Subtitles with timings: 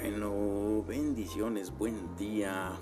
[0.00, 2.72] Bueno, bendiciones, buen día,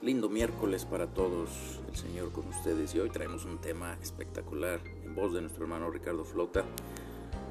[0.00, 2.94] lindo miércoles para todos, el Señor con ustedes.
[2.94, 6.64] Y hoy traemos un tema espectacular en voz de nuestro hermano Ricardo Flota,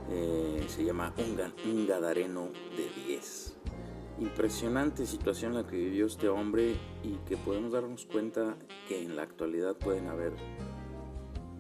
[0.10, 3.58] eh, se llama un, Gadareno de 10.
[4.20, 8.56] Impresionante situación la que vivió este hombre y que podemos darnos cuenta
[8.88, 10.32] que en la actualidad pueden haber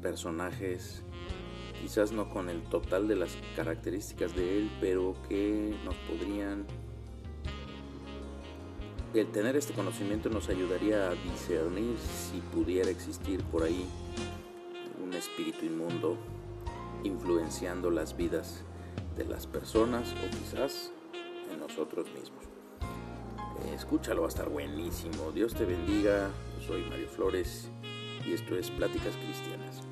[0.02, 1.04] personajes
[1.82, 6.66] quizás no con el total de las características de él, pero que nos podrían
[9.20, 13.86] el tener este conocimiento nos ayudaría a discernir si pudiera existir por ahí
[15.04, 16.18] un espíritu inmundo
[17.04, 18.64] influenciando las vidas
[19.18, 20.94] de las personas o quizás
[21.52, 22.46] en nosotros mismos.
[23.76, 25.32] escúchalo, va a estar buenísimo.
[25.34, 26.30] Dios te bendiga.
[26.66, 27.70] soy Mario Flores
[28.26, 29.91] y esto es Pláticas Cristianas.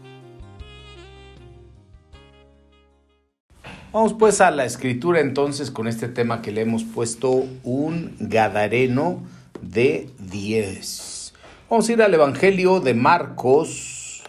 [3.91, 9.23] Vamos pues a la escritura entonces con este tema que le hemos puesto un gadareno
[9.63, 11.33] de 10.
[11.71, 14.21] Vamos a ir al Evangelio de Marcos,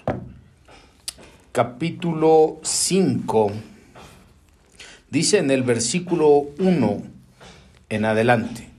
[1.53, 3.53] capítulo 5.
[5.11, 7.03] Dice en el versículo 1
[7.91, 8.71] en adelante.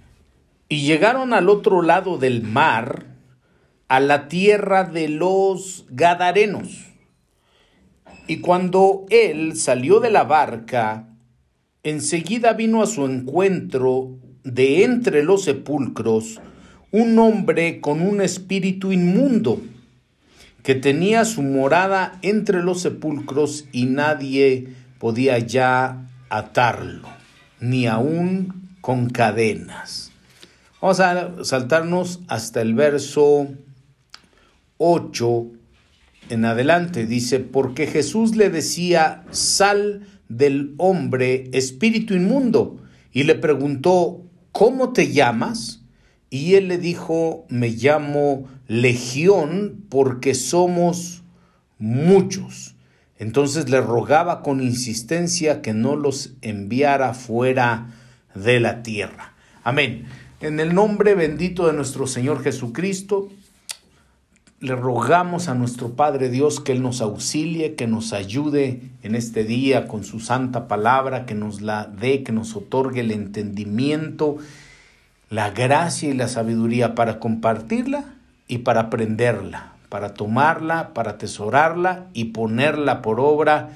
[0.68, 3.06] Y llegaron al otro lado del mar,
[3.88, 6.91] a la tierra de los Gadarenos.
[8.32, 11.06] Y cuando él salió de la barca,
[11.84, 16.40] enseguida vino a su encuentro de entre los sepulcros
[16.92, 19.59] un hombre con un espíritu inmundo,
[20.64, 27.09] que tenía su morada entre los sepulcros y nadie podía ya atarlo,
[27.59, 30.14] ni aun con cadenas.
[30.82, 33.50] Vamos a saltarnos hasta el verso
[34.78, 35.52] 8
[36.32, 37.06] en adelante.
[37.06, 42.82] Dice, porque Jesús le decía, sal del hombre, espíritu inmundo.
[43.12, 45.84] Y le preguntó, ¿cómo te llamas?
[46.30, 51.24] Y él le dijo, me llamo Legión porque somos
[51.78, 52.75] muchos.
[53.18, 57.90] Entonces le rogaba con insistencia que no los enviara fuera
[58.34, 59.36] de la tierra.
[59.63, 60.06] Amén.
[60.40, 63.30] En el nombre bendito de nuestro Señor Jesucristo,
[64.62, 69.44] le rogamos a nuestro Padre Dios que Él nos auxilie, que nos ayude en este
[69.44, 74.38] día con su santa palabra, que nos la dé, que nos otorgue el entendimiento,
[75.32, 78.06] la gracia y la sabiduría para compartirla
[78.48, 83.70] y para aprenderla, para tomarla, para atesorarla y ponerla por obra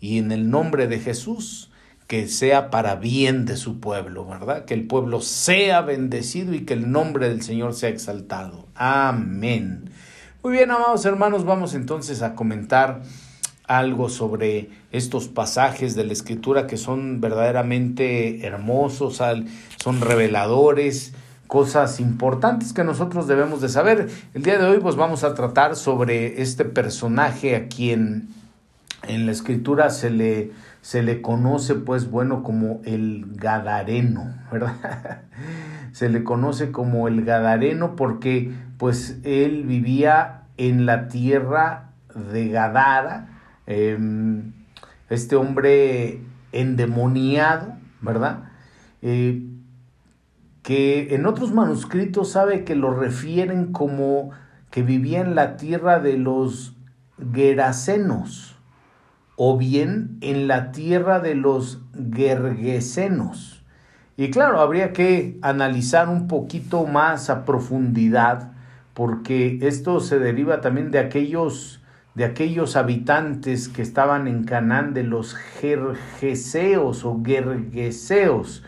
[0.00, 1.68] y en el nombre de Jesús
[2.06, 4.64] que sea para bien de su pueblo, ¿verdad?
[4.64, 8.68] Que el pueblo sea bendecido y que el nombre del Señor sea exaltado.
[8.76, 9.90] Amén.
[10.44, 13.02] Muy bien, amados hermanos, vamos entonces a comentar
[13.66, 19.20] algo sobre estos pasajes de la escritura que son verdaderamente hermosos,
[19.78, 21.12] son reveladores,
[21.48, 24.10] cosas importantes que nosotros debemos de saber.
[24.32, 28.28] El día de hoy pues vamos a tratar sobre este personaje a quien
[29.08, 35.22] en la escritura se le, se le conoce pues bueno como el Gadareno, ¿verdad?
[35.92, 43.28] se le conoce como el Gadareno porque pues él vivía en la tierra de Gadara,
[43.66, 44.52] em,
[45.10, 46.20] este hombre
[46.52, 48.50] endemoniado, ¿verdad?
[49.02, 49.42] Eh,
[50.62, 54.30] que en otros manuscritos sabe que lo refieren como
[54.70, 56.76] que vivía en la tierra de los
[57.32, 58.56] Gerasenos
[59.36, 61.80] o bien en la tierra de los
[62.12, 63.64] Gergesenos.
[64.16, 68.52] Y claro, habría que analizar un poquito más a profundidad,
[68.98, 71.80] porque esto se deriva también de aquellos,
[72.16, 78.64] de aquellos habitantes que estaban en Canaán, de los jergeseos o gergeseos,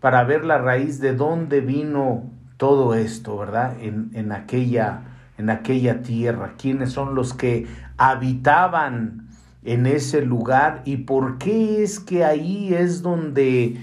[0.00, 3.76] para ver la raíz de dónde vino todo esto, ¿verdad?
[3.82, 5.02] En, en, aquella,
[5.36, 7.66] en aquella tierra, quiénes son los que
[7.98, 9.28] habitaban
[9.64, 13.76] en ese lugar y por qué es que ahí es donde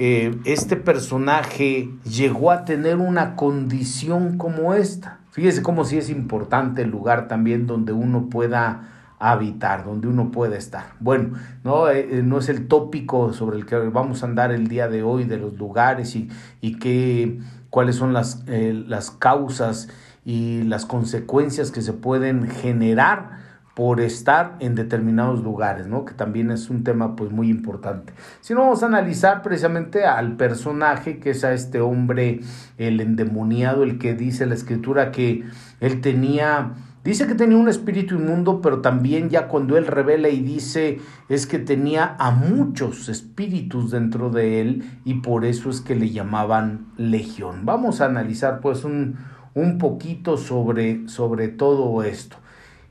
[0.00, 5.17] eh, este personaje llegó a tener una condición como esta.
[5.38, 10.56] Fíjese cómo sí es importante el lugar también donde uno pueda habitar, donde uno pueda
[10.56, 10.94] estar.
[10.98, 14.66] Bueno, no, eh, eh, no es el tópico sobre el que vamos a andar el
[14.66, 16.28] día de hoy de los lugares y,
[16.60, 17.38] y qué,
[17.70, 19.88] cuáles son las, las causas
[20.24, 23.38] y las consecuencias que se pueden generar
[23.78, 26.04] por estar en determinados lugares, ¿no?
[26.04, 28.12] Que también es un tema pues muy importante.
[28.40, 32.40] Si no, vamos a analizar precisamente al personaje que es a este hombre,
[32.76, 35.44] el endemoniado, el que dice la escritura que
[35.78, 36.72] él tenía
[37.04, 40.98] Dice que tenía un espíritu inmundo, pero también ya cuando él revela y dice
[41.28, 46.10] es que tenía a muchos espíritus dentro de él y por eso es que le
[46.10, 47.64] llamaban legión.
[47.64, 49.18] Vamos a analizar pues un,
[49.54, 52.38] un poquito sobre, sobre todo esto.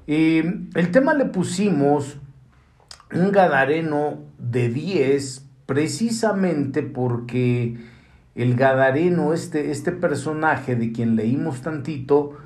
[0.07, 2.17] El tema le pusimos
[3.13, 7.77] un gadareno de 10 precisamente porque
[8.35, 12.37] el gadareno, este, este personaje de quien leímos tantito,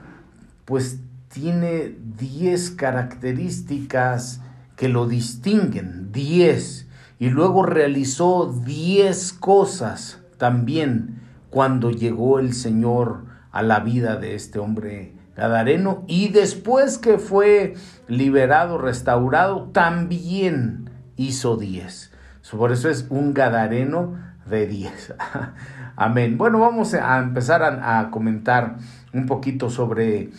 [0.65, 4.41] pues tiene 10 características
[4.75, 6.87] que lo distinguen, 10,
[7.19, 11.19] y luego realizó 10 cosas también
[11.51, 17.75] cuando llegó el Señor a la vida de este hombre gadareno y después que fue
[18.07, 22.11] liberado, restaurado, también hizo 10.
[22.57, 25.13] Por eso es un gadareno de 10.
[25.95, 26.37] Amén.
[26.37, 28.77] Bueno, vamos a empezar a, a comentar
[29.13, 30.31] un poquito sobre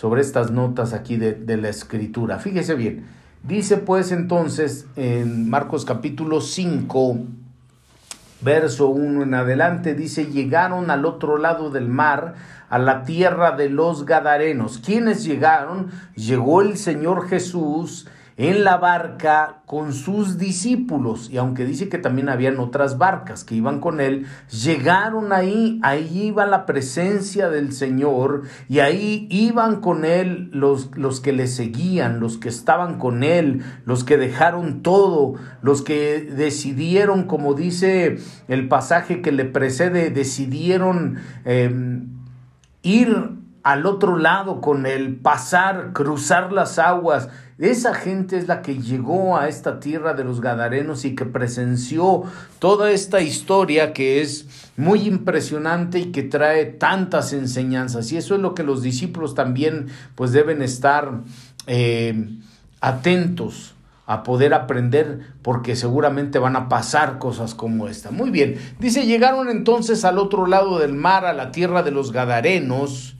[0.00, 2.38] sobre estas notas aquí de, la escritura.
[2.38, 3.04] Fíjese bien,
[3.42, 7.18] dice pues entonces en Marcos capítulo 5,
[8.42, 12.34] verso 1 en adelante, dice, llegaron al otro lado del mar,
[12.68, 14.78] a la tierra de los Gadarenos.
[14.78, 15.90] ¿Quiénes llegaron?
[16.14, 18.06] Llegó el Señor Jesús
[18.40, 21.28] en la barca con sus discípulos.
[21.30, 26.28] Y aunque dice que también habían otras barcas que iban con él, llegaron ahí, ahí
[26.28, 32.18] iba la presencia del Señor y ahí iban con él los, los que le seguían,
[32.18, 38.68] los que estaban con él, los que dejaron todo, los que decidieron, como dice el
[38.68, 42.08] pasaje que le precede, decidieron em,
[42.80, 47.28] ir al otro lado con él, pasar, cruzar las aguas
[47.60, 52.22] esa gente es la que llegó a esta tierra de los Gadarenos y que presenció
[52.58, 54.46] toda esta historia que es
[54.78, 58.10] muy impresionante y que trae tantas enseñanzas.
[58.12, 61.20] Y eso es lo que los discípulos también pues deben estar
[61.66, 62.30] eh,
[62.80, 63.74] atentos
[64.06, 68.10] a poder aprender porque seguramente van a pasar cosas como esta.
[68.10, 72.10] Muy bien, dice, llegaron entonces al otro lado del mar, a la tierra de los
[72.10, 73.16] Gadarenos,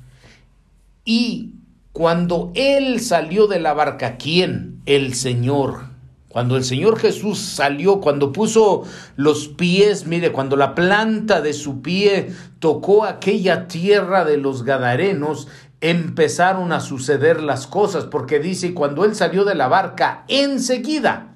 [1.05, 1.60] y
[1.93, 4.81] cuando Él salió de la barca, ¿quién?
[4.87, 5.91] El Señor.
[6.29, 8.85] Cuando el Señor Jesús salió, cuando puso
[9.17, 15.49] los pies, mire, cuando la planta de su pie tocó aquella tierra de los Gadarenos,
[15.81, 21.30] empezaron a suceder las cosas, porque dice, cuando Él salió de la barca, enseguida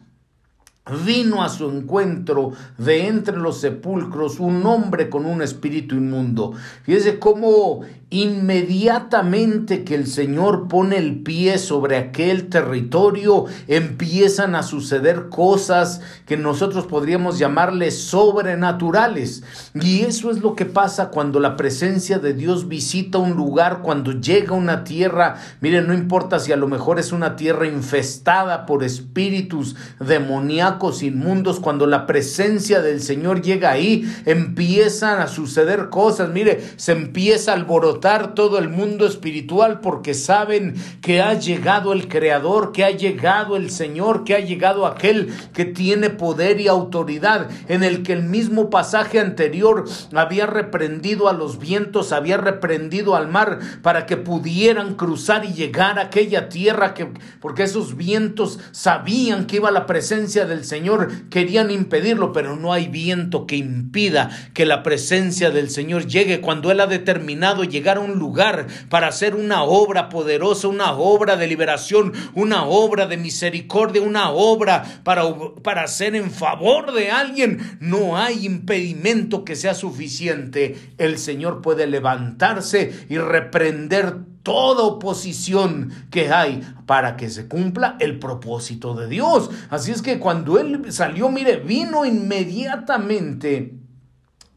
[1.06, 6.52] vino a su encuentro de entre los sepulcros un hombre con un espíritu inmundo.
[6.82, 15.30] Fíjese cómo inmediatamente que el Señor pone el pie sobre aquel territorio, empiezan a suceder
[15.30, 19.42] cosas que nosotros podríamos llamarles sobrenaturales.
[19.74, 24.12] Y eso es lo que pasa cuando la presencia de Dios visita un lugar, cuando
[24.12, 25.36] llega una tierra.
[25.62, 31.60] Miren, no importa si a lo mejor es una tierra infestada por espíritus demoníacos inmundos,
[31.60, 36.30] cuando la presencia del Señor llega ahí, empiezan a suceder cosas.
[36.30, 42.08] Mire, se empieza a alborotar todo el mundo espiritual porque saben que ha llegado el
[42.08, 47.48] Creador, que ha llegado el Señor, que ha llegado aquel que tiene poder y autoridad,
[47.68, 49.84] en el que el mismo pasaje anterior
[50.14, 55.98] había reprendido a los vientos, había reprendido al mar para que pudieran cruzar y llegar
[55.98, 57.08] a aquella tierra que
[57.40, 62.88] porque esos vientos sabían que iba la presencia del Señor, querían impedirlo, pero no hay
[62.88, 68.18] viento que impida que la presencia del Señor llegue cuando él ha determinado llegar un
[68.18, 74.30] lugar para hacer una obra poderosa, una obra de liberación, una obra de misericordia, una
[74.30, 75.24] obra para,
[75.62, 80.76] para hacer en favor de alguien, no hay impedimento que sea suficiente.
[80.98, 88.20] El Señor puede levantarse y reprender toda oposición que hay para que se cumpla el
[88.20, 89.50] propósito de Dios.
[89.70, 93.74] Así es que cuando él salió, mire, vino inmediatamente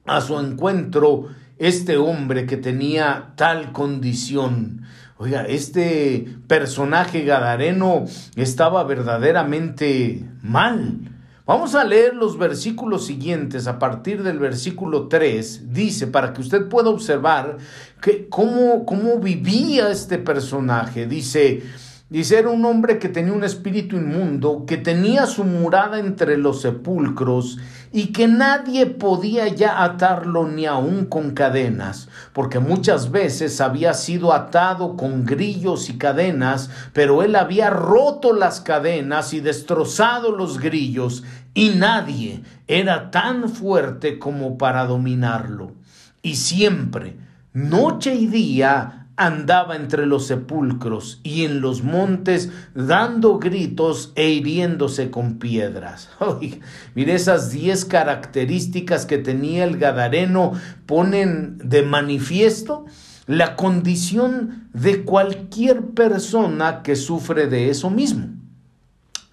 [0.06, 4.84] a su encuentro este hombre que tenía tal condición.
[5.17, 11.17] Oiga, este personaje gadareno estaba verdaderamente mal.
[11.48, 15.72] Vamos a leer los versículos siguientes a partir del versículo 3.
[15.72, 17.58] Dice, para que usted pueda observar
[18.01, 21.08] que cómo, cómo vivía este personaje.
[21.08, 21.63] Dice,
[22.10, 26.62] Dice, era un hombre que tenía un espíritu inmundo, que tenía su morada entre los
[26.62, 27.58] sepulcros
[27.92, 34.32] y que nadie podía ya atarlo ni aun con cadenas, porque muchas veces había sido
[34.32, 41.26] atado con grillos y cadenas, pero él había roto las cadenas y destrozado los grillos,
[41.54, 45.74] y nadie era tan fuerte como para dominarlo.
[46.22, 47.18] Y siempre,
[47.52, 55.10] noche y día, andaba entre los sepulcros y en los montes dando gritos e hiriéndose
[55.10, 56.10] con piedras.
[56.96, 60.54] mire, esas diez características que tenía el Gadareno
[60.86, 62.86] ponen de manifiesto
[63.26, 68.28] la condición de cualquier persona que sufre de eso mismo,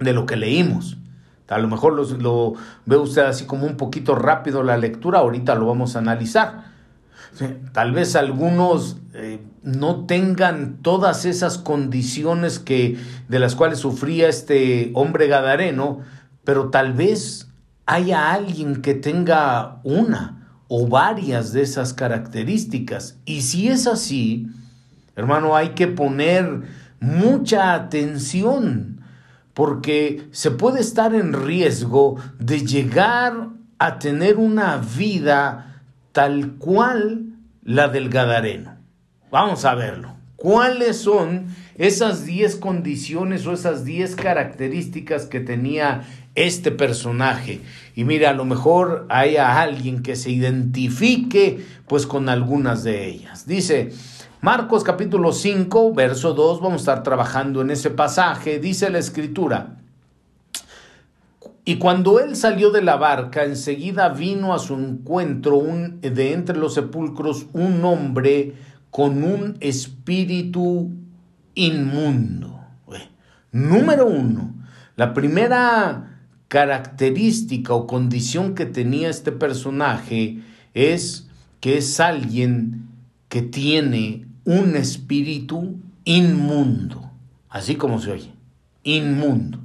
[0.01, 0.97] de lo que leímos.
[1.49, 2.55] A lo mejor lo,
[2.87, 6.74] ve usted así como un poquito rápido la lectura, ahorita lo vamos a analizar.
[7.73, 12.97] Tal vez algunos eh, no tengan todas esas condiciones que,
[13.29, 16.01] de las cuales sufría este hombre gadareno,
[16.45, 17.49] pero tal vez
[17.87, 23.19] haya alguien que tenga una o varias de esas características.
[23.25, 24.49] Y si es así,
[25.17, 26.63] hermano, hay que poner
[27.01, 29.01] mucha atención
[29.55, 35.74] porque se puede estar en riesgo de llegar a tener una vida
[36.15, 37.25] tal cual
[37.65, 38.77] la del Gadareno.
[39.33, 40.15] Vamos a verlo.
[40.37, 46.05] ¿Cuáles son esas 10 condiciones o esas 10 características que tenía
[46.37, 47.63] este personaje?
[47.97, 53.45] Y mira, a lo mejor hay alguien que se identifique pues con algunas de ellas.
[53.49, 53.91] Dice,
[54.41, 59.79] Marcos capítulo 5, verso 2, vamos a estar trabajando en ese pasaje, dice la escritura.
[61.65, 66.59] Y cuando él salió de la barca, enseguida vino a su encuentro un, de entre
[66.59, 68.55] los sepulcros un hombre
[68.91, 70.91] con un espíritu
[71.55, 72.61] inmundo.
[73.51, 74.53] Número uno,
[74.97, 76.19] la primera
[76.49, 80.41] característica o condición que tenía este personaje
[80.75, 81.29] es
[81.61, 82.89] que es alguien
[83.29, 87.13] que tiene un espíritu inmundo,
[87.49, 88.33] así como se oye,
[88.83, 89.61] inmundo.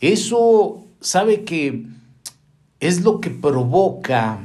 [0.00, 1.86] Eso sabe que
[2.80, 4.40] es lo que provoca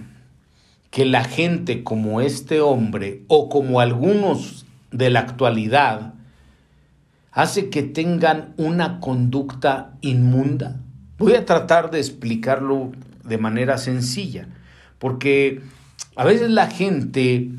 [0.89, 6.13] que la gente como este hombre o como algunos de la actualidad
[7.31, 10.79] hace que tengan una conducta inmunda.
[11.17, 12.91] Voy a tratar de explicarlo
[13.24, 14.48] de manera sencilla,
[15.00, 15.62] porque
[16.15, 17.50] a veces la gente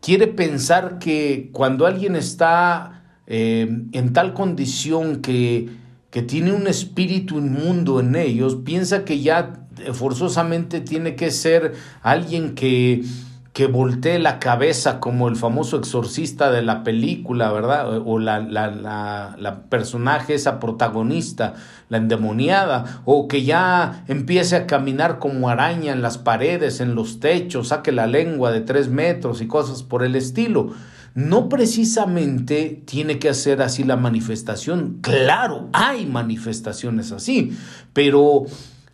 [0.00, 5.68] quiere pensar que cuando alguien está eh, en tal condición que,
[6.10, 9.60] que tiene un espíritu inmundo en ellos, piensa que ya
[9.92, 13.04] forzosamente tiene que ser alguien que,
[13.52, 18.02] que voltee la cabeza como el famoso exorcista de la película, ¿verdad?
[18.06, 21.54] O la, la, la, la, personaje, esa protagonista,
[21.88, 27.20] la endemoniada, o que ya empiece a caminar como araña en las paredes, en los
[27.20, 30.72] techos, saque la lengua de tres metros y cosas por el estilo.
[31.18, 34.98] No precisamente tiene que hacer así la manifestación.
[35.00, 37.56] Claro, hay manifestaciones así,
[37.92, 38.46] pero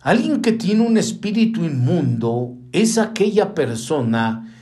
[0.05, 4.53] Alguien que tiene un espíritu inmundo es aquella persona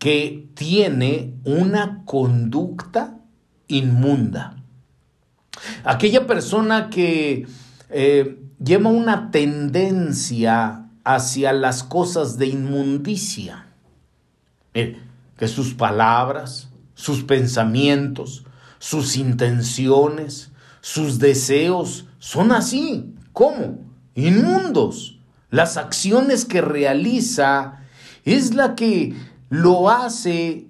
[0.00, 3.16] que tiene una conducta
[3.68, 4.56] inmunda.
[5.84, 7.46] Aquella persona que
[7.88, 13.66] eh, lleva una tendencia hacia las cosas de inmundicia.
[14.72, 16.69] que sus palabras,
[17.00, 18.44] sus pensamientos,
[18.78, 23.14] sus intenciones, sus deseos son así.
[23.32, 23.90] ¿Cómo?
[24.14, 25.18] inmundos.
[25.50, 27.80] Las acciones que realiza
[28.24, 29.14] es la que
[29.48, 30.68] lo hace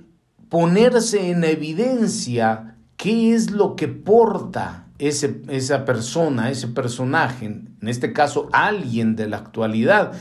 [0.48, 8.12] ponerse en evidencia qué es lo que porta ese, esa persona, ese personaje, en este
[8.12, 10.12] caso alguien de la actualidad,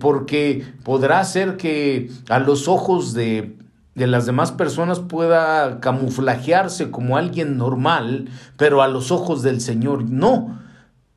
[0.00, 3.56] porque podrá ser que a los ojos de,
[3.94, 10.10] de las demás personas pueda camuflajearse como alguien normal, pero a los ojos del Señor
[10.10, 10.58] no.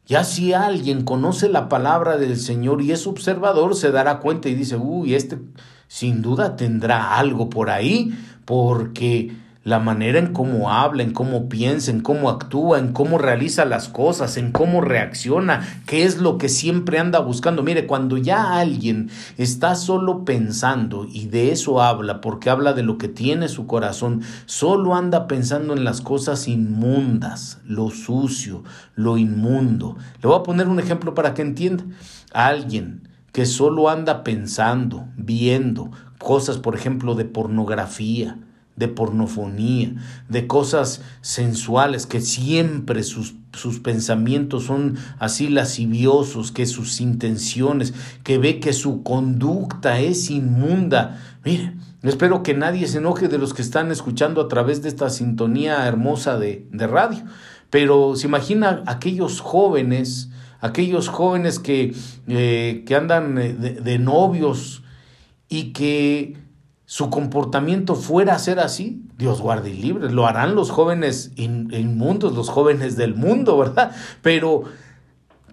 [0.06, 4.56] Ya si alguien conoce la palabra del Señor y es observador, se dará cuenta y
[4.56, 5.40] dice, uy, este
[5.88, 9.32] sin duda tendrá algo por ahí, porque
[9.68, 13.90] la manera en cómo habla, en cómo piensa, en cómo actúa, en cómo realiza las
[13.90, 17.64] cosas, en cómo reacciona, qué es lo que siempre anda buscando.
[17.64, 22.98] Mire, cuando ya alguien está solo pensando y de eso habla, porque habla de lo
[22.98, 28.64] que tiene su corazón, solo anda pensando en las cosas inmundas, lo sucio,
[28.96, 29.98] lo inmundo.
[30.22, 31.84] Le voy a poner un ejemplo para que entienda.
[32.32, 38.38] Alguien que solo anda pensando, viendo cosas, por ejemplo, de pornografía,
[38.78, 39.96] de pornofonía,
[40.30, 47.94] de cosas sensuales, que siempre sus, sus, pensamientos son así lasciviosos, que sus intenciones,
[48.24, 51.20] que ve que su conducta es inmunda.
[51.44, 55.10] Mire, espero que nadie se enoje de los que están escuchando a través de esta
[55.10, 57.24] sintonía hermosa de, de radio,
[57.72, 60.30] pero se imagina aquellos jóvenes,
[60.62, 61.96] aquellos jóvenes que,
[62.28, 64.84] eh, que andan eh, de novios
[65.50, 66.47] y que
[66.90, 70.10] su comportamiento fuera a ser así, Dios guarde y libre.
[70.10, 73.94] Lo harán los jóvenes inmundos, los jóvenes del mundo, ¿verdad?
[74.22, 74.64] Pero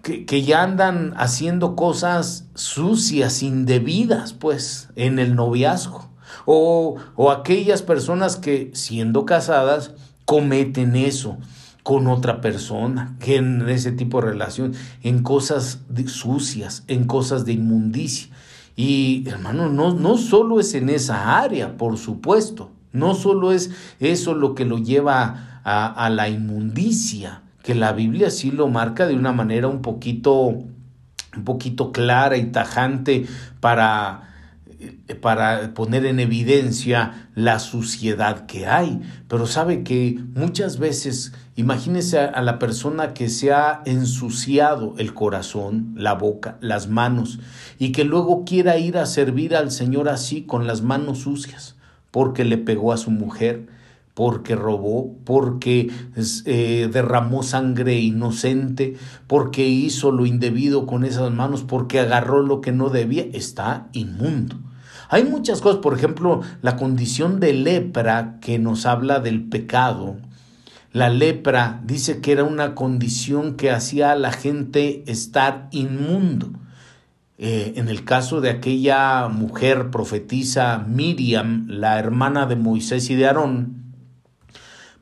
[0.01, 6.09] que, que, ya andan haciendo cosas sucias, indebidas, pues, en el noviazgo.
[6.45, 9.91] O, o aquellas personas que, siendo casadas,
[10.23, 11.37] cometen eso
[11.83, 14.73] con otra persona, que en ese tipo de relación,
[15.03, 18.33] en cosas sucias, en cosas de inmundicia.
[18.75, 24.33] Y hermano, no, no solo es en esa área, por supuesto, no solo es eso
[24.33, 29.15] lo que lo lleva a, a la inmundicia, que la Biblia sí lo marca de
[29.15, 33.25] una manera un poquito, un poquito clara y tajante
[33.59, 34.34] para
[35.21, 39.01] para poner en evidencia la suciedad que hay.
[39.27, 45.93] Pero sabe que muchas veces, imagínese a, la persona que se ha ensuciado el corazón,
[45.95, 47.39] la boca, las manos,
[47.79, 51.75] y que luego quiera ir a servir al Señor así, con las manos sucias,
[52.11, 53.67] porque le pegó a su mujer,
[54.15, 55.91] porque robó, porque
[56.45, 58.95] eh, derramó sangre inocente,
[59.27, 64.55] porque hizo lo indebido con esas manos, porque agarró lo que no debía, está inmundo.
[65.09, 70.15] Hay muchas cosas, por ejemplo, la condición de lepra que nos habla del pecado.
[70.93, 76.53] La lepra dice que era una condición que hacía a la gente estar inmundo.
[77.37, 83.27] Eh, en el caso de aquella mujer profetisa Miriam, la hermana de Moisés y de
[83.27, 83.84] Aarón,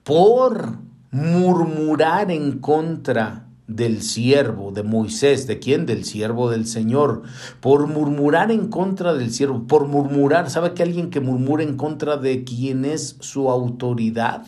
[0.03, 0.79] por
[1.11, 5.85] murmurar en contra del siervo de Moisés, ¿de quién?
[5.85, 7.23] Del siervo del Señor,
[7.61, 12.17] por murmurar en contra del siervo, por murmurar, ¿sabe que alguien que murmura en contra
[12.17, 14.45] de quien es su autoridad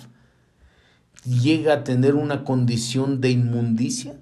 [1.24, 4.20] llega a tener una condición de inmundicia?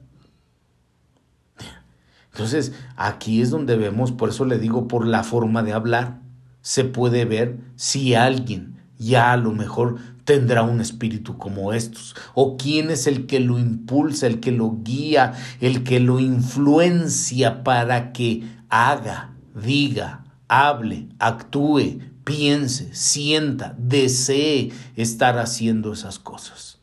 [2.31, 6.19] Entonces, aquí es donde vemos, por eso le digo, por la forma de hablar,
[6.61, 12.15] se puede ver si alguien ya a lo mejor tendrá un espíritu como estos?
[12.33, 17.63] ¿O quién es el que lo impulsa, el que lo guía, el que lo influencia
[17.63, 26.79] para que haga, diga, hable, actúe, piense, sienta, desee estar haciendo esas cosas?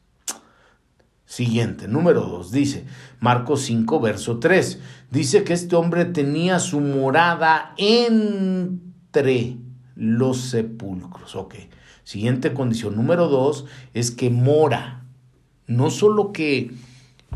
[1.24, 2.86] Siguiente, número dos, dice
[3.20, 4.80] Marcos 5, verso 3.
[5.10, 9.58] Dice que este hombre tenía su morada entre
[9.94, 11.36] los sepulcros.
[11.36, 11.54] Ok.
[12.04, 15.04] Siguiente condición, número dos, es que mora.
[15.66, 16.72] No solo que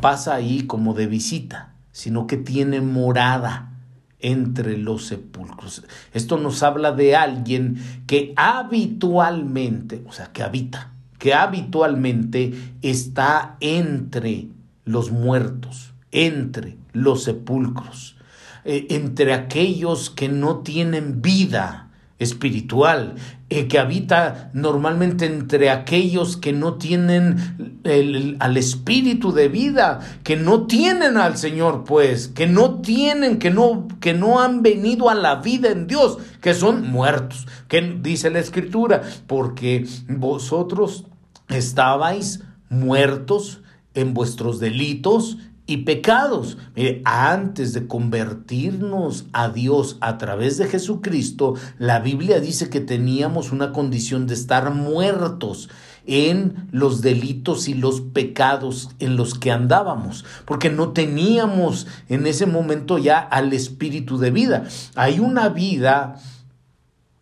[0.01, 3.71] pasa ahí como de visita, sino que tiene morada
[4.19, 5.85] entre los sepulcros.
[6.13, 14.49] Esto nos habla de alguien que habitualmente, o sea, que habita, que habitualmente está entre
[14.85, 18.17] los muertos, entre los sepulcros,
[18.65, 21.84] eh, entre aquellos que no tienen vida
[22.19, 23.17] espiritual,
[23.51, 30.37] eh, que habita normalmente entre aquellos que no tienen el, al espíritu de vida, que
[30.37, 35.15] no tienen al Señor, pues, que no tienen, que no, que no han venido a
[35.15, 41.07] la vida en Dios, que son muertos, que dice la Escritura, porque vosotros
[41.49, 43.61] estabais muertos
[43.95, 46.59] en vuestros delitos y pecados.
[46.77, 53.53] Mire, antes de convertirnos a Dios a través de Jesucristo, la Biblia dice que teníamos
[53.53, 55.71] una condición de estar muertos
[56.07, 62.47] en los delitos y los pecados en los que andábamos, porque no teníamos en ese
[62.47, 64.65] momento ya al espíritu de vida.
[64.95, 66.17] Hay una vida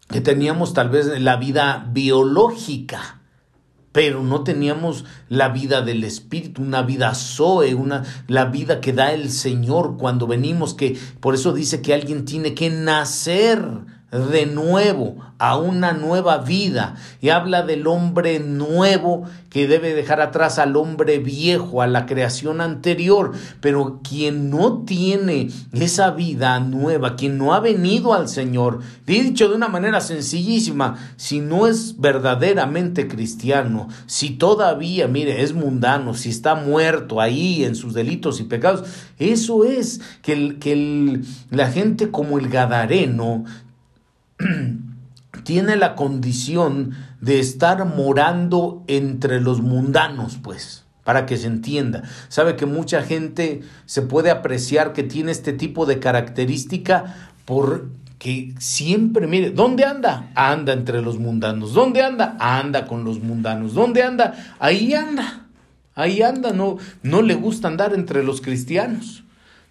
[0.09, 3.22] que teníamos tal vez la vida biológica,
[3.93, 9.13] pero no teníamos la vida del Espíritu, una vida Zoe, una, la vida que da
[9.13, 13.63] el Señor cuando venimos, que por eso dice que alguien tiene que nacer
[14.13, 16.97] de nuevo a una nueva vida.
[17.21, 22.61] Y habla del hombre nuevo que debe dejar atrás al hombre viejo, a la creación
[22.61, 29.49] anterior, pero quien no tiene esa vida nueva, quien no ha venido al Señor, dicho
[29.49, 36.31] de una manera sencillísima, si no es verdaderamente cristiano, si todavía, mire, es mundano, si
[36.31, 38.85] está muerto ahí en sus delitos y pecados,
[39.19, 41.21] eso es que, que
[41.51, 43.45] la gente como el Gadareno
[45.45, 52.03] tiene la condición de estar morando entre los mundanos, pues, para que se entienda.
[52.29, 59.27] Sabe que mucha gente se puede apreciar que tiene este tipo de característica porque siempre,
[59.27, 60.31] mire, ¿dónde anda?
[60.35, 61.75] Anda entre los mundanos.
[61.75, 62.37] ¿Dónde anda?
[62.39, 63.75] Anda con los mundanos.
[63.75, 64.35] ¿Dónde anda?
[64.59, 65.47] Ahí anda.
[65.95, 69.25] Ahí anda, no, no le gusta andar entre los cristianos.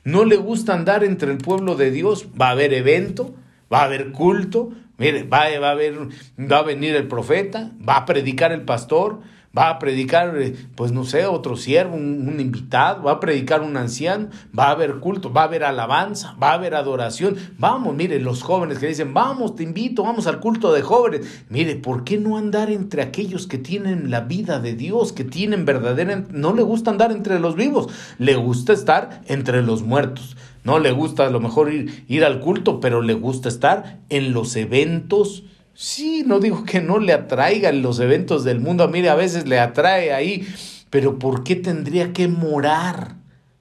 [0.03, 2.27] No le gusta andar entre el pueblo de Dios.
[2.39, 3.34] Va a haber evento,
[3.71, 5.97] va a haber culto, mire, va, va, a haber,
[6.39, 9.19] va a venir el profeta, va a predicar el pastor,
[9.57, 13.75] va a predicar, eh, pues no sé, otro siervo, un, invitado, va a predicar un
[13.75, 17.36] anciano, va a haber culto, va a haber alabanza, va a haber adoración.
[17.57, 21.45] Vamos, mire, los jóvenes que dicen, vamos, te invito, vamos al culto de jóvenes.
[21.49, 25.65] Mire, ¿por qué no andar entre aquellos que tienen la vida de Dios, que tienen
[25.65, 26.25] verdadera...
[26.31, 30.38] No le gusta andar entre los vivos, le gusta estar entre los muertos.
[30.63, 34.34] No le gusta a lo mejor ir, ir al culto, pero le gusta estar en
[34.34, 35.43] los eventos
[35.74, 38.88] Sí, no digo que no le atraigan los eventos del mundo.
[38.88, 40.47] Mire, a veces le atrae ahí,
[40.89, 43.15] pero ¿por qué tendría que morar?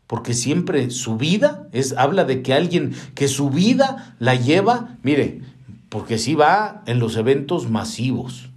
[0.07, 5.43] Porque siempre su vida es, habla de que alguien que su vida la lleva, mire,
[5.89, 8.51] porque sí va en los eventos masivos,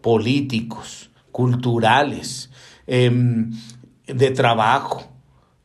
[0.00, 2.50] políticos, culturales,
[2.86, 3.52] em,
[4.06, 5.13] de trabajo,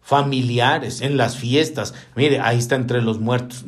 [0.10, 1.93] familiares, en las fiestas.
[2.15, 3.63] Mire, ahí está entre los muertos,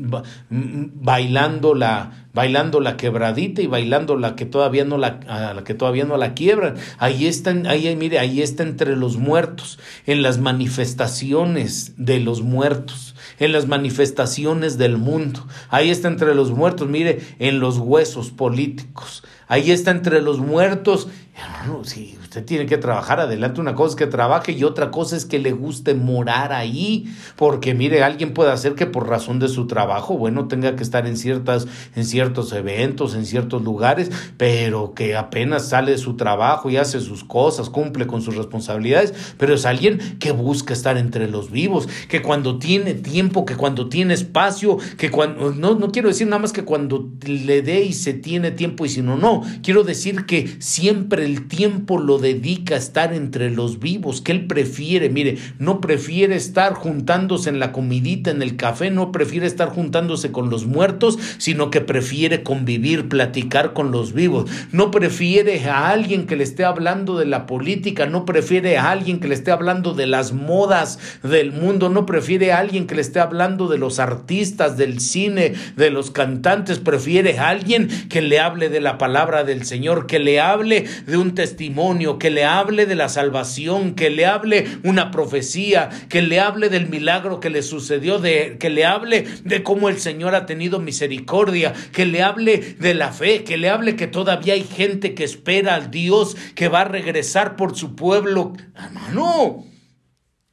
[0.49, 5.19] bailando la, bailando la quebradita y bailando la que todavía no la,
[5.63, 6.77] que todavía no la quiebran.
[6.97, 9.77] Ahí están, ahí, mire, ahí está entre los muertos,
[10.07, 15.45] en las manifestaciones de los muertos, en las manifestaciones del mundo.
[15.69, 19.23] Ahí está entre los muertos, mire, en los huesos políticos.
[19.47, 21.07] Ahí está entre los muertos.
[21.35, 23.59] Hermano, sí, Usted tiene que trabajar adelante.
[23.59, 27.13] Una cosa es que trabaje y otra cosa es que le guste morar ahí.
[27.35, 31.05] Porque mire, alguien puede hacer que por razón de su trabajo, bueno, tenga que estar
[31.07, 36.69] en ciertas, en ciertos eventos, en ciertos lugares, pero que apenas sale de su trabajo
[36.69, 39.13] y hace sus cosas, cumple con sus responsabilidades.
[39.37, 43.89] Pero es alguien que busca estar entre los vivos, que cuando tiene tiempo, que cuando
[43.89, 47.91] tiene espacio, que cuando, no, no quiero decir nada más que cuando le dé y
[47.91, 49.43] se tiene tiempo y si no, no.
[49.61, 54.47] Quiero decir que siempre el tiempo lo dedica a estar entre los vivos, que él
[54.47, 59.69] prefiere, mire, no prefiere estar juntándose en la comidita, en el café, no prefiere estar
[59.69, 64.49] juntándose con los muertos, sino que prefiere convivir, platicar con los vivos.
[64.71, 69.19] No prefiere a alguien que le esté hablando de la política, no prefiere a alguien
[69.19, 73.01] que le esté hablando de las modas del mundo, no prefiere a alguien que le
[73.01, 78.39] esté hablando de los artistas, del cine, de los cantantes, prefiere a alguien que le
[78.39, 82.85] hable de la palabra del Señor, que le hable de un testimonio, que le hable
[82.85, 87.61] de la salvación, que le hable una profecía, que le hable del milagro que le
[87.61, 92.57] sucedió, de, que le hable de cómo el Señor ha tenido misericordia, que le hable
[92.79, 96.67] de la fe, que le hable que todavía hay gente que espera al Dios que
[96.67, 98.53] va a regresar por su pueblo.
[98.75, 99.70] Hermano,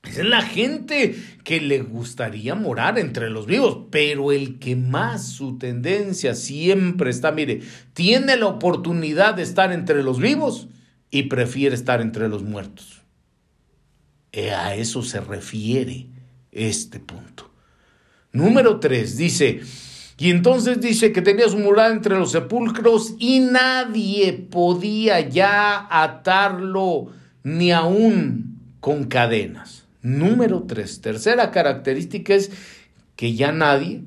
[0.05, 5.59] es la gente que le gustaría morar entre los vivos, pero el que más su
[5.59, 7.61] tendencia siempre está, mire,
[7.93, 10.69] tiene la oportunidad de estar entre los vivos,
[11.11, 13.03] y prefiere estar entre los muertos.
[14.33, 16.07] E a eso se refiere
[16.53, 17.51] este punto.
[18.33, 19.63] Número 3 dice,
[20.19, 27.07] y entonces dice que tenía su morada entre los sepulcros y nadie podía ya atarlo
[27.43, 29.87] ni aún con cadenas.
[30.03, 32.51] Número 3, tercera característica es
[33.17, 34.03] que ya nadie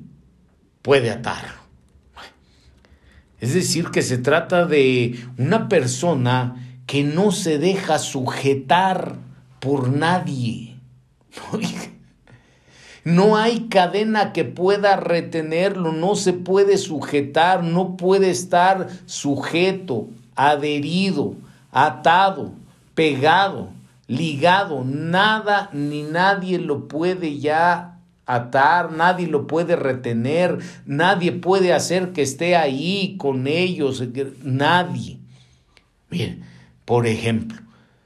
[0.80, 1.62] puede atarlo.
[3.40, 9.18] Es decir, que se trata de una persona que no se deja sujetar
[9.60, 10.76] por nadie.
[13.04, 21.34] No hay cadena que pueda retenerlo, no se puede sujetar, no puede estar sujeto, adherido,
[21.72, 22.52] atado,
[22.94, 23.70] pegado,
[24.12, 24.84] ligado.
[24.84, 32.22] Nada ni nadie lo puede ya atar, nadie lo puede retener, nadie puede hacer que
[32.22, 34.02] esté ahí con ellos,
[34.42, 35.18] nadie.
[36.10, 36.42] Miren,
[36.84, 37.58] por ejemplo,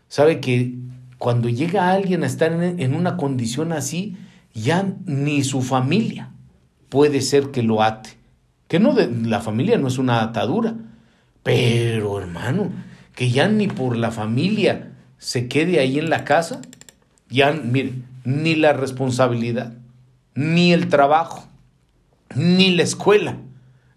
[0.09, 0.75] sabe que
[1.19, 4.16] cuando llega alguien a estar en, una condición así,
[4.55, 6.31] ya ni su familia
[6.88, 8.11] puede ser que lo ate.
[8.69, 10.75] Que no, la familia no es una atadura,
[11.42, 12.71] pero hermano,
[13.14, 16.61] que ya ni por la familia se quede ahí en la casa,
[17.29, 19.73] ya, mire, ni la responsabilidad,
[20.35, 21.47] ni el trabajo,
[22.35, 23.39] ni la escuela,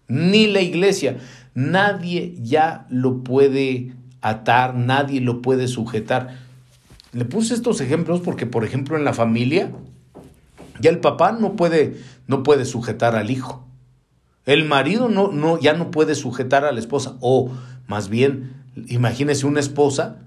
[0.08, 1.18] ni la iglesia,
[1.54, 6.38] nadie ya lo puede atar, nadie lo puede sujetar.
[7.12, 9.72] Le puse estos ejemplos porque, por ejemplo, en la familia,
[10.80, 13.66] ya el papá no puede, no puede sujetar al hijo.
[14.46, 17.16] El marido no, no, ya no puede sujetar a la esposa.
[17.20, 17.50] O
[17.86, 18.52] más bien,
[18.88, 20.18] imagínese una esposa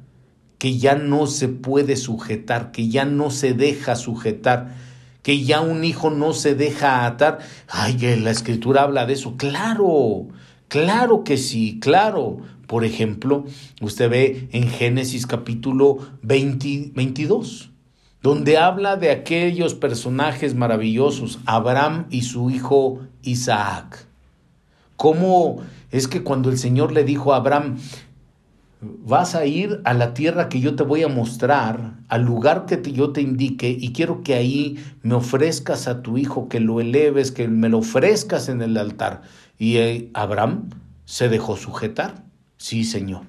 [0.63, 4.73] que ya no se puede sujetar, que ya no se deja sujetar,
[5.21, 7.39] que ya un hijo no se deja atar.
[7.67, 9.35] Ay, la escritura habla de eso.
[9.35, 10.27] Claro,
[10.69, 12.37] claro que sí, claro.
[12.65, 13.43] Por ejemplo,
[13.81, 17.71] usted ve en Génesis capítulo 22,
[18.21, 24.05] donde habla de aquellos personajes maravillosos, Abraham y su hijo Isaac.
[24.95, 25.57] cómo
[25.91, 27.79] es que cuando el Señor le dijo a Abraham,
[28.83, 32.91] vas a ir a la tierra que yo te voy a mostrar, al lugar que
[32.91, 37.31] yo te indique, y quiero que ahí me ofrezcas a tu hijo, que lo eleves,
[37.31, 39.21] que me lo ofrezcas en el altar.
[39.57, 40.69] Y eh, Abraham
[41.05, 42.23] se dejó sujetar.
[42.57, 43.23] Sí, Señor.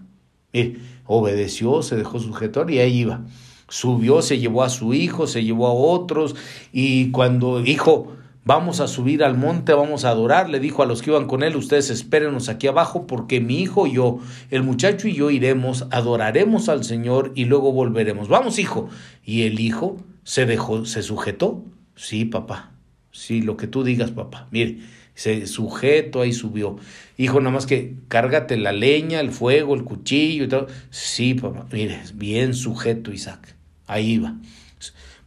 [0.53, 3.25] Mire, obedeció, se dejó sujetar y ahí iba.
[3.69, 6.37] Subió, se llevó a su hijo, se llevó a otros,
[6.73, 8.13] y cuando, hijo,
[8.47, 10.51] Vamos a subir al monte, vamos a adorar.
[10.51, 13.87] Le dijo a los que iban con él, ustedes espérenos aquí abajo porque mi hijo
[13.87, 14.19] y yo,
[14.51, 18.29] el muchacho y yo iremos, adoraremos al Señor y luego volveremos.
[18.29, 18.91] Vamos, hijo.
[19.25, 21.65] Y el hijo se dejó, se sujetó.
[21.97, 22.73] Sí, papá.
[23.13, 24.47] Sí, lo que tú digas, papá.
[24.51, 24.81] Mire,
[25.15, 26.77] se sujeto, ahí subió.
[27.17, 30.67] Hijo, nada más que cárgate la leña, el fuego, el cuchillo y todo.
[30.91, 31.67] Sí, papá.
[31.73, 33.57] Mire, bien sujeto, Isaac.
[33.87, 34.37] Ahí va.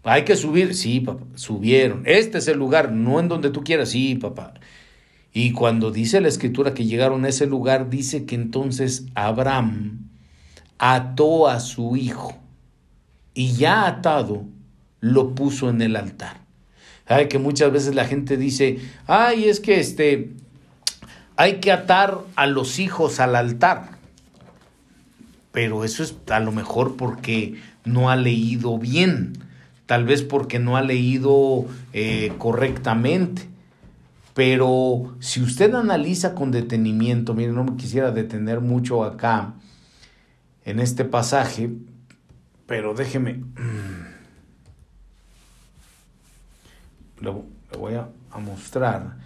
[0.08, 2.04] Hay que subir, sí, papá, subieron.
[2.06, 4.54] Este es el lugar, no en donde tú quieras, sí, papá.
[5.34, 10.08] Y cuando dice la escritura que llegaron a ese lugar, dice que entonces Abraham
[10.78, 12.38] ató a su hijo
[13.34, 14.46] y ya atado
[15.02, 16.40] lo puso en el altar.
[17.06, 20.32] Ay, que muchas veces la gente dice, ay, es que este,
[21.36, 23.98] hay que atar a los hijos al altar.
[25.52, 29.47] Pero eso es a lo mejor porque no ha leído bien
[29.88, 33.48] tal vez porque no ha leído eh, correctamente.
[34.36, 39.56] Pero si usted analiza con detenimiento, mire, no me quisiera detener mucho acá
[40.64, 41.72] en este pasaje,
[42.68, 44.06] pero déjeme, mm,
[47.22, 47.46] lo,
[47.80, 49.18] voy a, a mostrar.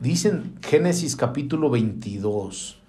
[0.00, 2.80] Dicen Génesis capítulo 22,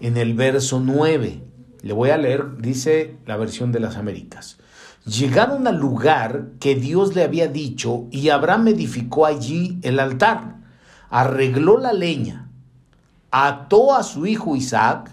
[0.00, 1.40] en el verso 9,
[1.82, 4.59] le voy a leer, dice la versión de las Américas.
[5.10, 10.58] Llegaron al lugar que Dios le había dicho y Abraham edificó allí el altar,
[11.08, 12.48] arregló la leña,
[13.32, 15.10] ató a su hijo Isaac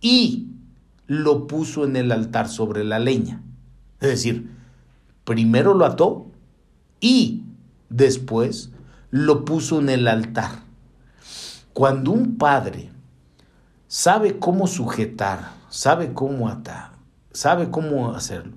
[0.00, 0.48] y
[1.06, 3.42] lo puso en el altar sobre la leña.
[4.00, 4.50] Es decir,
[5.22, 6.26] primero lo ató
[7.00, 7.44] y
[7.88, 8.72] después
[9.12, 10.50] lo puso en el altar.
[11.72, 12.90] Cuando un padre
[13.86, 16.90] sabe cómo sujetar, sabe cómo atar,
[17.30, 18.54] sabe cómo hacerlo,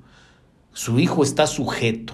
[0.80, 2.14] su hijo está sujeto,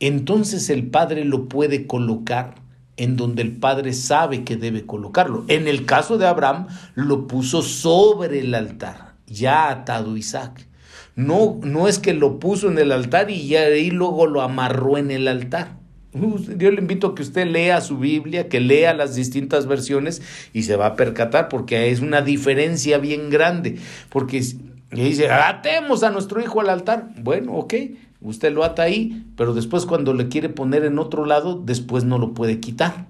[0.00, 2.56] entonces el padre lo puede colocar
[2.96, 5.44] en donde el padre sabe que debe colocarlo.
[5.46, 10.66] En el caso de Abraham, lo puso sobre el altar, ya atado Isaac.
[11.14, 14.98] No, no es que lo puso en el altar y ya ahí luego lo amarró
[14.98, 15.78] en el altar.
[16.12, 20.64] Yo le invito a que usted lea su Biblia, que lea las distintas versiones y
[20.64, 23.78] se va a percatar porque es una diferencia bien grande.
[24.10, 24.42] Porque
[24.92, 27.08] y dice, atemos a nuestro hijo al altar.
[27.18, 27.74] Bueno, ok,
[28.20, 32.18] usted lo ata ahí, pero después cuando le quiere poner en otro lado, después no
[32.18, 33.06] lo puede quitar.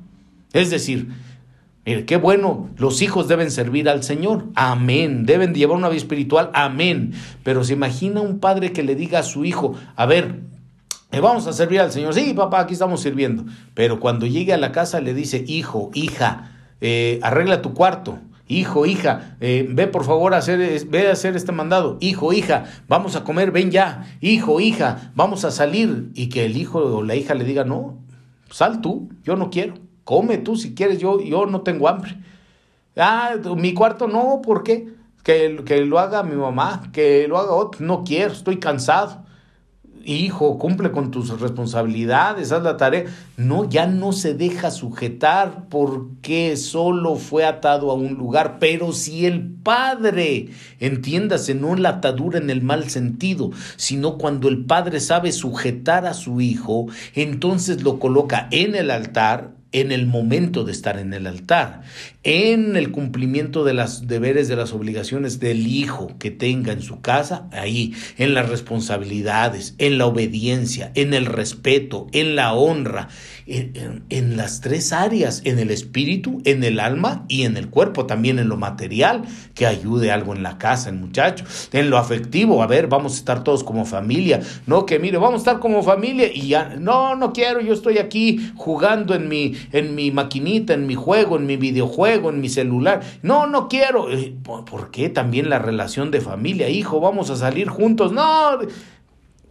[0.53, 1.09] Es decir,
[1.85, 4.45] mire, qué bueno, los hijos deben servir al Señor.
[4.55, 5.27] Amén.
[5.27, 6.51] Deben llevar una vida espiritual.
[6.55, 7.15] Amén.
[7.43, 10.41] Pero se imagina un padre que le diga a su hijo, a ver,
[11.11, 12.15] vamos a servir al Señor.
[12.15, 13.45] Sí, papá, aquí estamos sirviendo.
[13.75, 18.21] Pero cuando llegue a la casa le dice, hijo, hija, eh, arregla tu cuarto
[18.59, 22.65] hijo, hija, eh, ve por favor a hacer, ve a hacer este mandado, hijo, hija,
[22.89, 27.03] vamos a comer, ven ya, hijo, hija, vamos a salir, y que el hijo o
[27.03, 27.99] la hija le diga, no,
[28.51, 32.17] sal tú, yo no quiero, come tú si quieres, yo, yo no tengo hambre.
[32.97, 34.89] Ah, mi cuarto no, ¿por qué?
[35.23, 39.25] Que, que lo haga mi mamá, que lo haga otro, no quiero, estoy cansado
[40.05, 43.05] hijo, cumple con tus responsabilidades, haz la tarea.
[43.37, 48.59] No, ya no se deja sujetar porque solo fue atado a un lugar.
[48.59, 50.49] Pero si el padre,
[50.81, 56.15] entiéndase, no la atadura en el mal sentido, sino cuando el padre sabe sujetar a
[56.15, 61.27] su hijo, entonces lo coloca en el altar en el momento de estar en el
[61.27, 61.83] altar,
[62.23, 67.01] en el cumplimiento de los deberes, de las obligaciones del hijo que tenga en su
[67.01, 73.09] casa, ahí, en las responsabilidades, en la obediencia, en el respeto, en la honra,
[73.47, 78.39] en, las tres áreas, en el espíritu, en el alma y en el cuerpo, también
[78.39, 79.25] en lo material,
[79.55, 83.17] que ayude algo en la casa, el muchacho, en lo afectivo, a ver, vamos a
[83.17, 87.17] estar todos como familia, no que mire, vamos a estar como familia y ya, no,
[87.17, 91.47] no quiero, yo estoy aquí jugando en mi, en mi maquinita, en mi juego, en
[91.47, 96.21] mi videojuego, en mi celular, no, no quiero, eh, ¿por qué también la relación de
[96.21, 98.59] familia, hijo, vamos a salir juntos, no,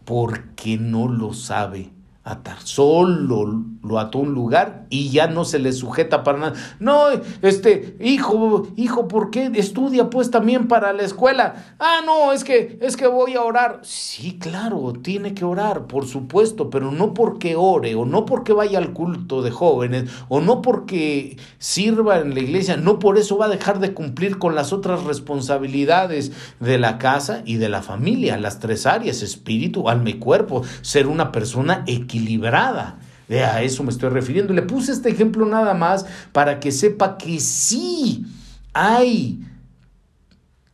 [0.06, 1.90] porque no lo sabe
[2.24, 6.54] atar, solo lo ató a un lugar y ya no se le sujeta para nada.
[6.80, 7.06] No,
[7.42, 11.76] este, hijo, hijo, ¿por qué estudia pues también para la escuela?
[11.80, 13.80] Ah, no, es que, es que voy a orar.
[13.84, 18.78] Sí, claro, tiene que orar, por supuesto, pero no porque ore o no porque vaya
[18.78, 23.46] al culto de jóvenes o no porque sirva en la iglesia, no por eso va
[23.46, 28.38] a dejar de cumplir con las otras responsabilidades de la casa y de la familia,
[28.38, 33.00] las tres áreas, espíritu, alma y cuerpo, ser una persona equilibrada.
[33.40, 34.54] A eso me estoy refiriendo.
[34.54, 38.26] Le puse este ejemplo nada más para que sepa que sí
[38.74, 39.42] hay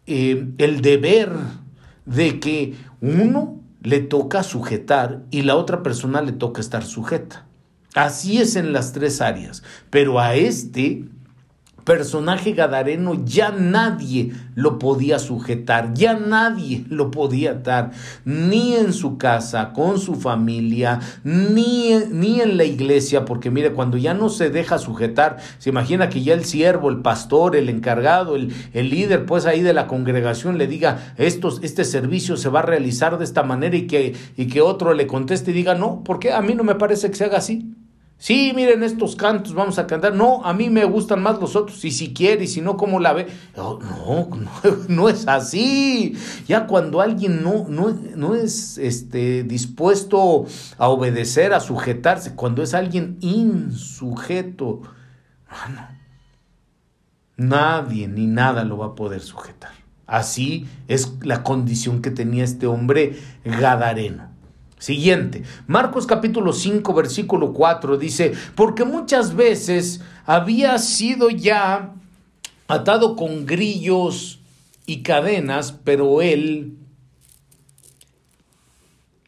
[0.05, 1.31] eh, el deber
[2.05, 7.45] de que uno le toca sujetar y la otra persona le toca estar sujeta.
[7.93, 9.63] Así es en las tres áreas.
[9.89, 11.05] Pero a este
[11.87, 17.91] personaje gadareno ya nadie lo podía sujetar, ya nadie lo podía atar,
[18.25, 23.95] ni en su casa, con su familia, ni, ni en la iglesia, porque mire, cuando
[23.95, 28.35] ya no se deja sujetar, se imagina que ya el siervo, el pastor, el encargado,
[28.35, 32.59] el, el líder, pues ahí de la congregación le diga, estos, este servicio se va
[32.59, 36.03] a realizar de esta manera y que, y que otro le conteste y diga, no,
[36.03, 37.77] porque a mí no me parece que se haga así.
[38.19, 40.15] Sí, miren estos cantos, vamos a cantar.
[40.15, 42.99] No, a mí me gustan más los otros, y si quiere, y si no, ¿cómo
[42.99, 43.27] la ve?
[43.55, 43.79] No,
[44.89, 46.17] no, es así.
[46.47, 50.45] Ya cuando alguien no, no, no es este, dispuesto
[50.79, 54.81] a obedecer, a sujetarse, cuando es alguien insujeto,
[55.47, 55.87] bueno,
[57.37, 59.71] nadie ni nada lo va a poder sujetar.
[60.07, 64.36] Así es la condición que tenía este hombre gadareno.
[64.79, 71.95] Siguiente, Marcos capítulo 5 versículo 4 dice, porque muchas veces había sido ya
[72.67, 74.39] atado con grillos
[74.85, 76.77] y cadenas, pero él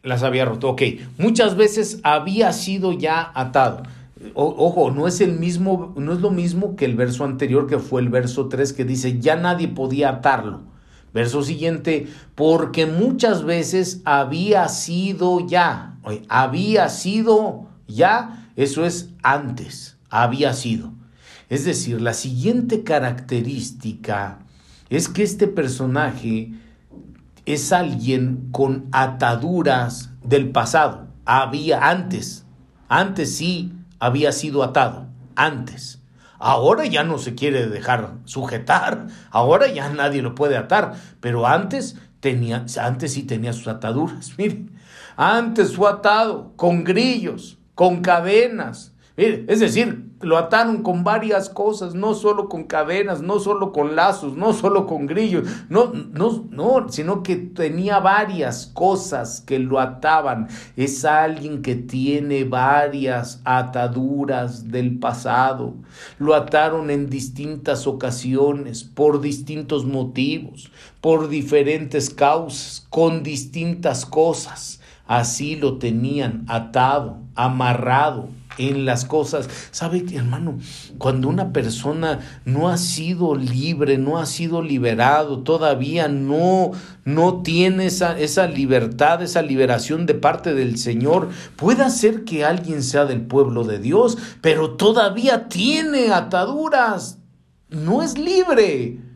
[0.02, 0.70] las había roto.
[0.70, 0.82] Ok,
[1.18, 3.82] muchas veces había sido ya atado.
[4.34, 8.00] ojo, no es el mismo, no es lo mismo que el verso anterior que fue
[8.02, 10.60] el verso 3 que dice, ya nadie podía atarlo.
[11.12, 20.52] Verso siguiente, porque muchas veces había sido ya, había sido ya, eso es antes, había
[20.52, 20.92] sido.
[21.48, 24.38] Es decir, la siguiente característica
[24.88, 26.52] es que este personaje
[27.44, 31.08] es alguien con ataduras del pasado.
[31.24, 32.44] Había antes,
[32.88, 35.99] antes sí había sido atado, antes.
[36.40, 41.98] Ahora ya no se quiere dejar sujetar, ahora ya nadie lo puede atar, pero antes
[42.20, 44.32] tenía, antes sí tenía sus ataduras.
[44.38, 44.64] Mire,
[45.16, 48.89] antes fue atado con grillos, con cadenas.
[49.20, 53.94] Mire, es decir, lo ataron con varias cosas, no solo con cadenas, no solo con
[53.94, 59.78] lazos, no solo con grillos, no, no, no, sino que tenía varias cosas que lo
[59.78, 60.48] ataban.
[60.74, 65.74] Es alguien que tiene varias ataduras del pasado.
[66.18, 74.80] Lo ataron en distintas ocasiones, por distintos motivos, por diferentes causas, con distintas cosas.
[75.06, 79.48] Así lo tenían atado, amarrado, en las cosas.
[79.70, 80.58] ¿Sabe, hermano?
[80.98, 86.72] Cuando una persona no ha sido libre, no ha sido liberado, todavía no,
[87.04, 92.82] no tiene esa, esa libertad, esa liberación de parte del Señor, puede ser que alguien
[92.82, 97.18] sea del pueblo de Dios, pero todavía tiene ataduras.
[97.68, 99.09] No es libre.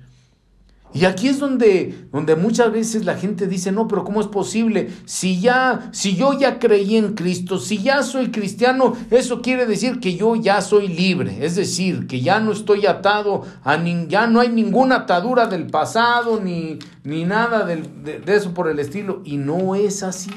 [0.94, 4.90] Y aquí es donde, donde muchas veces la gente dice, no, pero ¿cómo es posible?
[5.06, 9.98] Si ya, si yo ya creí en Cristo, si ya soy cristiano, eso quiere decir
[9.98, 11.44] que yo ya soy libre.
[11.44, 15.66] Es decir, que ya no estoy atado a ni, ya no hay ninguna atadura del
[15.66, 17.76] pasado, ni, ni nada de,
[18.24, 19.20] de eso por el estilo.
[19.24, 20.30] Y no es así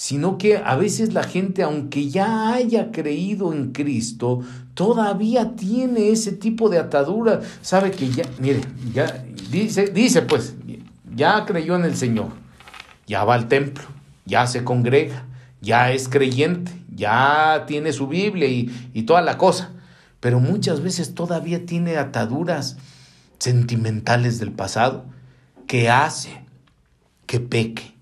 [0.00, 4.40] sino que a veces la gente, aunque ya haya creído en Cristo,
[4.80, 7.42] todavía tiene ese tipo de atadura.
[7.60, 8.62] Sabe que ya, mire,
[8.94, 10.54] ya dice, dice pues,
[11.14, 12.30] ya creyó en el Señor,
[13.06, 13.84] ya va al templo,
[14.24, 15.26] ya se congrega,
[15.60, 19.72] ya es creyente, ya tiene su Biblia y, y toda la cosa,
[20.18, 22.78] pero muchas veces todavía tiene ataduras
[23.38, 25.04] sentimentales del pasado
[25.66, 26.42] que hace
[27.26, 28.00] que peque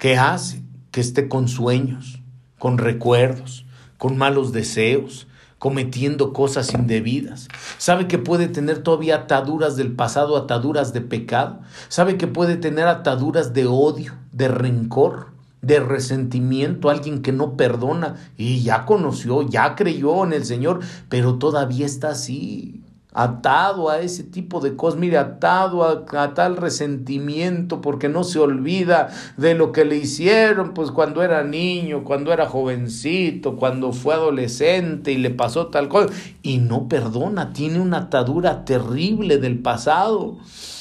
[0.00, 0.62] ¿Qué hace?
[0.90, 2.20] Que esté con sueños,
[2.58, 3.64] con recuerdos,
[4.00, 5.26] con malos deseos,
[5.58, 7.48] cometiendo cosas indebidas.
[7.76, 11.60] Sabe que puede tener todavía ataduras del pasado, ataduras de pecado.
[11.88, 15.26] Sabe que puede tener ataduras de odio, de rencor,
[15.60, 20.80] de resentimiento, alguien que no perdona y ya conoció, ya creyó en el Señor,
[21.10, 22.79] pero todavía está así.
[23.12, 29.08] Atado a ese tipo de cosas, mire, atado a, tal resentimiento porque no se olvida
[29.36, 35.12] de lo que le hicieron, pues cuando era niño, cuando era jovencito, cuando fue adolescente
[35.12, 40.38] y le pasó tal cosa, y no perdona, tiene una atadura terrible del pasado.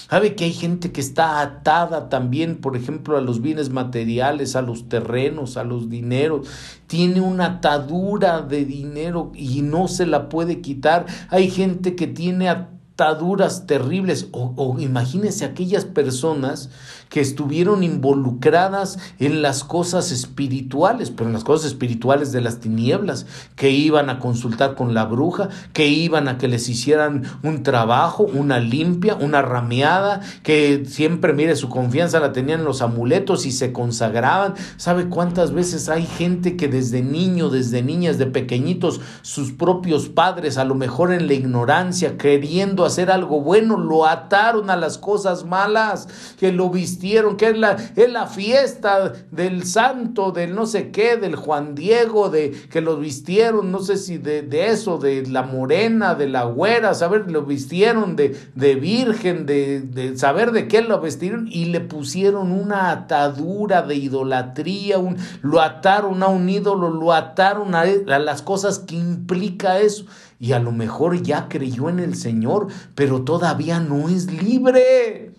[0.10, 4.64] Sabe que hay gente que está atada también, por ejemplo, a los bienes materiales, a
[4.64, 6.48] los terrenos, a los dineros.
[6.88, 11.06] Tiene una atadura de dinero y no se la puede quitar.
[11.30, 14.30] Hay gente que tiene ataduras terribles.
[14.32, 16.72] O, o imagínese aquellas personas
[17.10, 23.26] que estuvieron involucradas en las cosas espirituales, pero en las cosas espirituales de las tinieblas,
[23.56, 28.24] que iban a consultar con la bruja, que iban a que les hicieran un trabajo,
[28.24, 33.52] una limpia, una rameada, que siempre, mire, su confianza la tenían en los amuletos y
[33.52, 34.54] se consagraban.
[34.78, 40.58] ¿Sabe cuántas veces hay gente que desde niño, desde niñas, de pequeñitos, sus propios padres,
[40.58, 45.46] a lo mejor en la ignorancia, queriendo hacer algo bueno, lo ataron a las cosas
[45.46, 46.08] malas,
[46.38, 51.18] que lo vistieron que es la, es la fiesta del santo, del no sé qué,
[51.18, 56.16] del Juan Diego, de que los vistieron, no sé si de, eso, de la morena,
[56.16, 61.00] de la güera, saber, lo vistieron de, de virgen, de, de, saber de qué lo
[61.00, 67.14] vistieron y le pusieron una atadura de idolatría, un, lo ataron a un ídolo, lo
[67.14, 70.06] ataron a, a las cosas que implica eso
[70.40, 75.34] y a lo mejor ya creyó en el Señor, pero todavía no es libre.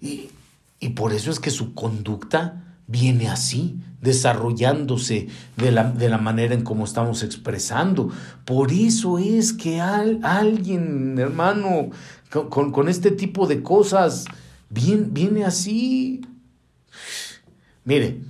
[0.00, 0.30] Y,
[0.94, 6.62] por eso es que su conducta viene así, desarrollándose de la, de la manera en
[6.62, 8.10] como estamos expresando.
[8.44, 11.90] Por eso es que alguien, hermano,
[12.30, 14.24] con, con, este tipo de cosas,
[14.70, 16.22] viene, viene así.
[17.84, 18.20] Mire,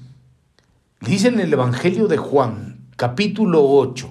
[1.01, 4.11] dice en el Evangelio de Juan, capítulo 8,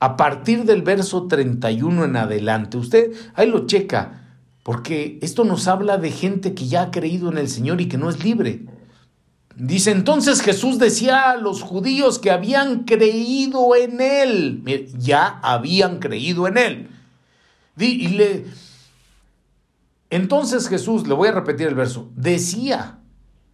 [0.00, 4.25] a partir del verso 31 en adelante, usted ahí lo checa,
[4.66, 7.98] porque esto nos habla de gente que ya ha creído en el Señor y que
[7.98, 8.66] no es libre.
[9.54, 16.48] Dice entonces Jesús decía a los judíos que habían creído en Él, ya habían creído
[16.48, 16.88] en Él.
[17.78, 18.46] Y le,
[20.10, 22.98] entonces Jesús, le voy a repetir el verso, decía,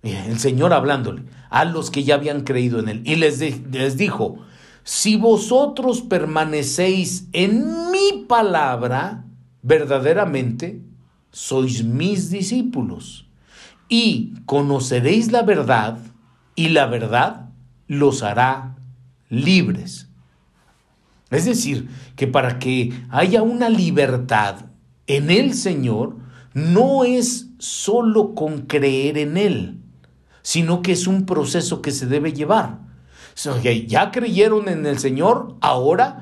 [0.02, 3.38] el Señor hablándole, a los que ya habían creído en Él, y les,
[3.70, 4.38] les dijo,
[4.82, 9.26] si vosotros permanecéis en mi palabra,
[9.60, 10.80] verdaderamente
[11.32, 13.26] sois mis discípulos
[13.88, 15.98] y conoceréis la verdad
[16.54, 17.50] y la verdad
[17.88, 18.76] los hará
[19.28, 20.08] libres.
[21.30, 24.66] Es decir, que para que haya una libertad
[25.06, 26.16] en el Señor,
[26.52, 29.80] no es solo con creer en Él,
[30.42, 32.80] sino que es un proceso que se debe llevar.
[33.86, 36.21] ya creyeron en el Señor, ahora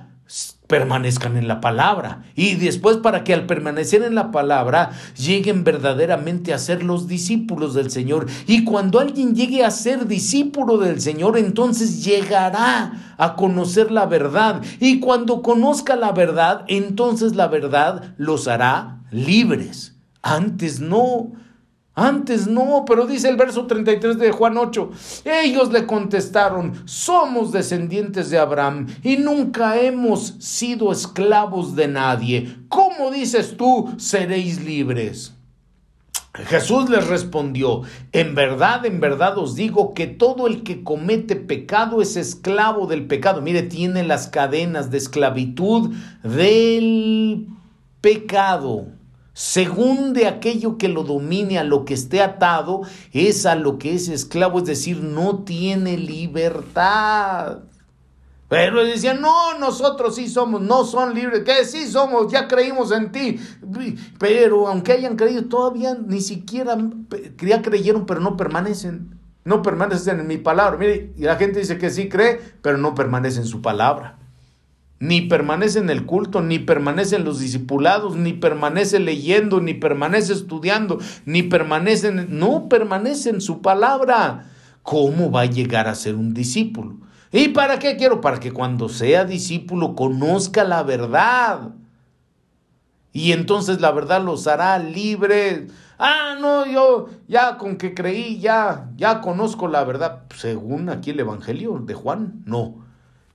[0.70, 2.22] permanezcan en la palabra.
[2.37, 7.74] Y después para que al permanecer en la palabra lleguen verdaderamente a ser los discípulos
[7.74, 8.26] del Señor.
[8.47, 14.62] Y cuando alguien llegue a ser discípulo del Señor, entonces llegará a conocer la verdad.
[14.78, 19.97] Y cuando conozca la verdad, entonces la verdad los hará libres.
[20.22, 21.33] Antes no.
[21.95, 24.91] Antes no, pero dice el verso 33 de Juan 8,
[25.24, 32.57] ellos le contestaron, somos descendientes de Abraham y nunca hemos sido esclavos de nadie.
[32.68, 35.34] ¿Cómo dices tú, seréis libres?
[36.32, 37.82] Jesús les respondió,
[38.12, 43.09] en verdad, en verdad os digo que todo el que comete pecado es esclavo del
[43.09, 43.43] pecado.
[43.43, 47.49] Mire, tiene las cadenas de esclavitud del
[48.01, 48.99] pecado
[49.41, 52.82] según de aquello que lo domine, a lo que esté atado,
[53.14, 57.61] es a lo que es esclavo, es decir, no tiene libertad.
[58.51, 63.12] Pero decían, no, nosotros sí somos, no son libres, que sí somos, ya creímos en
[63.12, 63.41] ti.
[64.18, 66.76] Pero aunque hayan creído, todavía ni siquiera,
[67.38, 69.18] ya creyeron, pero no permanecen.
[69.45, 70.78] No permanecen en mi palabra.
[70.78, 74.20] Mire, y la gente dice que sí cree, pero no permanece en su palabra
[75.01, 80.34] ni permanece en el culto, ni permanece en los discipulados, ni permanece leyendo, ni permanece
[80.34, 84.51] estudiando, ni permanece, en, no permanece en su palabra.
[84.82, 86.98] ¿Cómo va a llegar a ser un discípulo?
[87.32, 88.20] ¿Y para qué quiero?
[88.20, 91.70] Para que cuando sea discípulo conozca la verdad.
[93.12, 95.72] Y entonces la verdad los hará libres.
[95.98, 100.24] Ah, no, yo ya con que creí, ya, ya conozco la verdad.
[100.36, 102.89] Según aquí el Evangelio de Juan, no.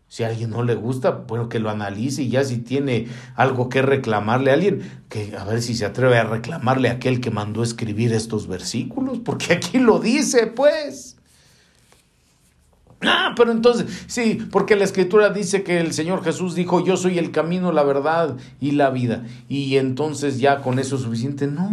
[0.08, 3.70] Si a alguien no le gusta, bueno, que lo analice y ya si tiene algo
[3.70, 7.32] que reclamarle a alguien, que a ver si se atreve a reclamarle a aquel que
[7.32, 11.16] mandó escribir estos versículos, porque aquí lo dice, pues.
[13.02, 17.20] Ah, pero entonces, sí, porque la escritura dice que el Señor Jesús dijo, yo soy
[17.20, 19.26] el camino, la verdad y la vida.
[19.50, 21.48] Y entonces ya con eso es suficiente.
[21.48, 21.70] No,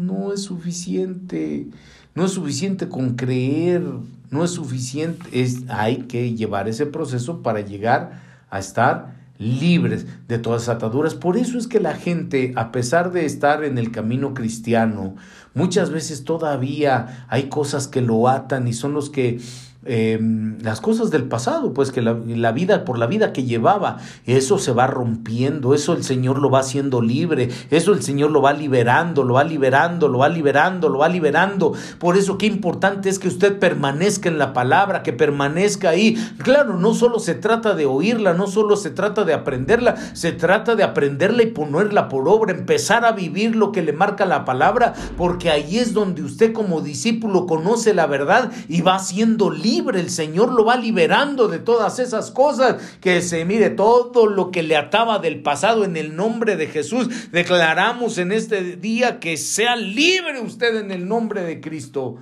[0.00, 1.66] no es suficiente.
[2.14, 3.82] No es suficiente con creer,
[4.30, 5.26] no es suficiente.
[5.32, 11.14] Es, hay que llevar ese proceso para llegar a estar libres de todas las ataduras.
[11.14, 15.14] Por eso es que la gente, a pesar de estar en el camino cristiano,
[15.54, 19.40] muchas veces todavía hay cosas que lo atan y son los que
[19.88, 22.12] Em, las cosas del pasado, pues que la,
[22.52, 26.60] vida, por la vida que llevaba, eso se va rompiendo, eso el Señor lo va
[26.60, 30.98] haciendo libre, eso el Señor lo va liberando, lo va liberando, lo va liberando, lo
[30.98, 31.72] va liberando.
[32.00, 36.16] Por eso qué importante es que usted permanezca en la palabra, que permanezca ahí.
[36.42, 40.74] Claro, no solo se trata de oírla, no solo se trata de aprenderla, se trata
[40.74, 44.94] de aprenderla y ponerla por obra, empezar a vivir lo que le marca la palabra,
[45.16, 50.10] porque ahí es donde usted como discípulo conoce la verdad y va siendo libre el
[50.10, 52.76] Señor lo va liberando de todas esas cosas.
[53.00, 57.30] Que se mire todo lo que le ataba del pasado en el nombre de Jesús.
[57.32, 62.16] Declaramos en este día que sea libre usted en el nombre de Cristo.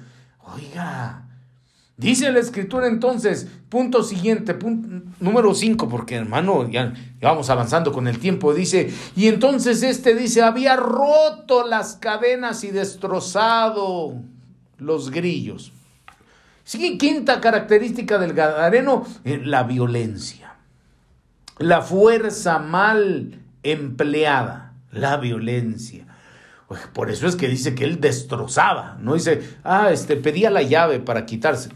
[0.55, 1.25] Oiga.
[1.97, 6.93] Dice la escritura entonces, punto siguiente, punto número 5, porque hermano, ya,
[7.23, 12.73] vamos avanzando con el tiempo, dice, y entonces este dice, había roto las cadenas y
[12.73, 14.17] destrozado
[14.79, 15.71] los grillos.
[16.65, 20.57] Sí, quinta característica del Gadareno, eh, la violencia.
[21.59, 26.07] La fuerza mal empleada, la violencia.
[26.95, 30.99] Por eso es que dice que él destrozaba, no dice, ah, este, pedía la llave
[30.99, 31.69] para quitarse.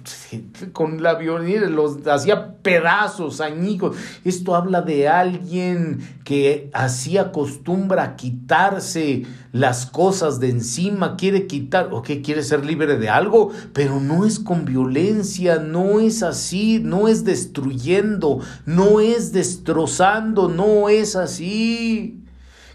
[0.73, 3.97] Con la violencia los hacía pedazos, añicos.
[4.25, 11.91] Esto habla de alguien que hacía costumbre a quitarse las cosas de encima, quiere quitar,
[11.93, 16.81] o que quiere ser libre de algo, pero no es con violencia, no es así,
[16.83, 22.18] no es destruyendo, no es destrozando, no es así.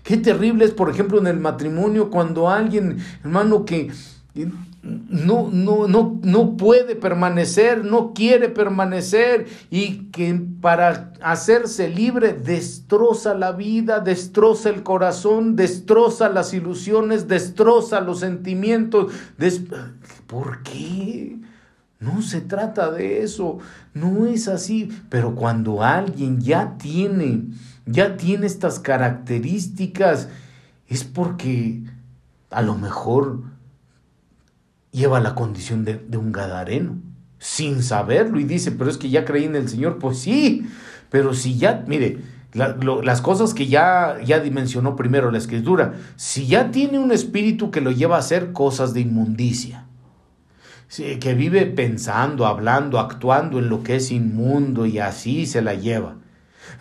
[0.03, 3.89] Qué terrible es, por ejemplo, en el matrimonio cuando alguien, hermano, que
[4.83, 13.33] no, no, no, no puede permanecer, no quiere permanecer y que para hacerse libre destroza
[13.33, 19.13] la vida, destroza el corazón, destroza las ilusiones, destroza los sentimientos.
[20.27, 21.37] ¿Por qué?
[22.01, 23.59] No se trata de eso,
[23.93, 27.43] no es así, pero cuando alguien ya tiene
[27.85, 30.29] ya tiene estas características,
[30.87, 31.83] es porque
[32.49, 33.41] a lo mejor
[34.91, 36.95] lleva la condición de, un gadareno,
[37.39, 40.67] sin saberlo, y dice, pero es que ya creí en el Señor, pues sí,
[41.09, 42.19] pero si ya, mire,
[42.53, 47.81] las cosas que ya, ya dimensionó primero la escritura, si ya tiene un espíritu que
[47.81, 49.87] lo lleva a hacer cosas de inmundicia,
[51.19, 56.17] que vive pensando, hablando, actuando en lo que es inmundo y así se la lleva.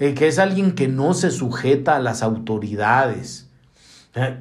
[0.00, 3.48] Eh, que es alguien que no se sujeta a las autoridades,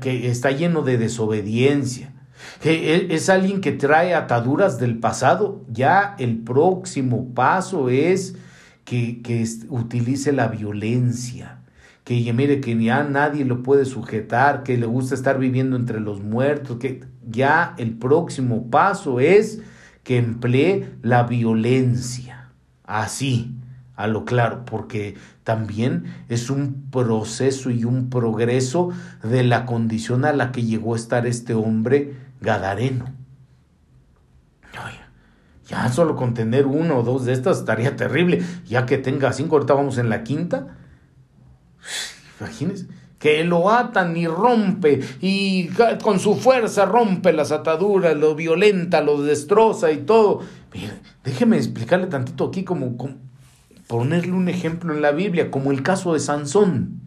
[0.02, 2.14] que está lleno de desobediencia,
[2.62, 8.36] que e, es alguien que trae ataduras del pasado, ya el próximo paso es
[8.84, 11.60] que, que utilice la violencia,
[12.04, 16.22] que mire que ya nadie lo puede sujetar, que le gusta estar viviendo entre los
[16.22, 19.62] muertos, que ya el próximo paso es
[20.04, 22.50] que emplee la violencia,
[22.84, 23.61] así
[24.02, 28.90] a lo claro, porque también es un proceso y un progreso
[29.24, 33.06] de la condición a la que llegó a estar este hombre gadareno.
[35.68, 39.56] Ya solo con tener uno o dos de estas estaría terrible, ya que tenga cinco,
[39.56, 40.76] ahorita vamos en la quinta.
[42.42, 42.88] Imagínense,
[43.20, 45.70] que lo atan y rompe y
[46.04, 50.42] con su fuerza rompe las ataduras, lo violenta, lo destroza y todo.
[51.24, 52.98] déjeme explicarle tantito aquí como
[53.92, 57.02] ponerle un ejemplo en la Biblia, como el caso de Sansón.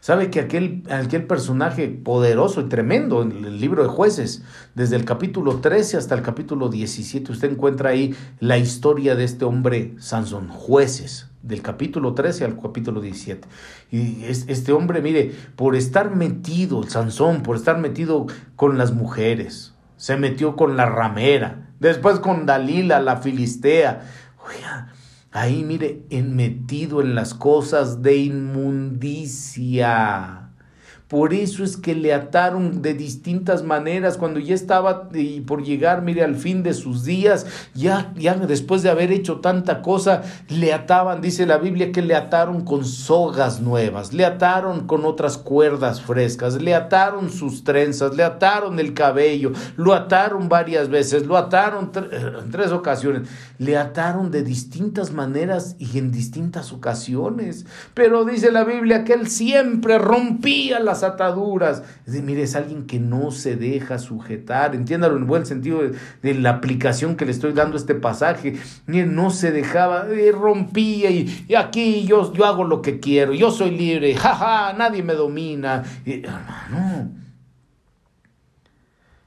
[0.00, 4.42] Sabe que aquel, aquel personaje poderoso y tremendo en el libro de jueces,
[4.74, 9.44] desde el capítulo 13 hasta el capítulo 17, usted encuentra ahí la historia de este
[9.44, 13.46] hombre Sansón, jueces, del capítulo 13 al capítulo 17.
[13.90, 18.26] Y este hombre, mire, por estar metido, Sansón, por estar metido
[18.56, 24.00] con las mujeres, se metió con la ramera, después con Dalila, la filistea.
[24.48, 24.89] Oiga,
[25.32, 29.30] Ahí, mire, en metido en las cosas de inmundicia.
[31.10, 36.02] Por eso es que le ataron de distintas maneras cuando ya estaba y por llegar,
[36.02, 40.72] mire, al fin de sus días, ya, ya después de haber hecho tanta cosa, le
[40.72, 46.00] ataban, dice la Biblia, que le ataron con sogas nuevas, le ataron con otras cuerdas
[46.00, 51.90] frescas, le ataron sus trenzas, le ataron el cabello, lo ataron varias veces, lo ataron
[51.92, 57.66] en tres ocasiones, le ataron de distintas maneras y en distintas ocasiones.
[57.94, 61.82] Pero dice la Biblia que él siempre rompía las ataduras.
[62.00, 65.82] Es decir, mire, es alguien que no se deja sujetar, entiéndalo en buen sentido
[66.22, 68.56] de, la aplicación que le estoy dando a este pasaje.
[68.86, 73.50] Mire, no se dejaba, eh, rompía y, aquí yo, yo hago lo que quiero, yo
[73.50, 75.84] soy libre, jaja, nadie me domina.
[76.04, 77.10] Y, hermano,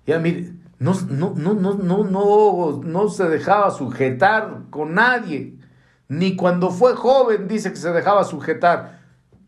[0.05, 5.55] ya mire, no, no, no, no, no, no, no se dejaba sujetar con nadie.
[6.09, 9.02] Ni cuando fue joven dice que se dejaba sujetar.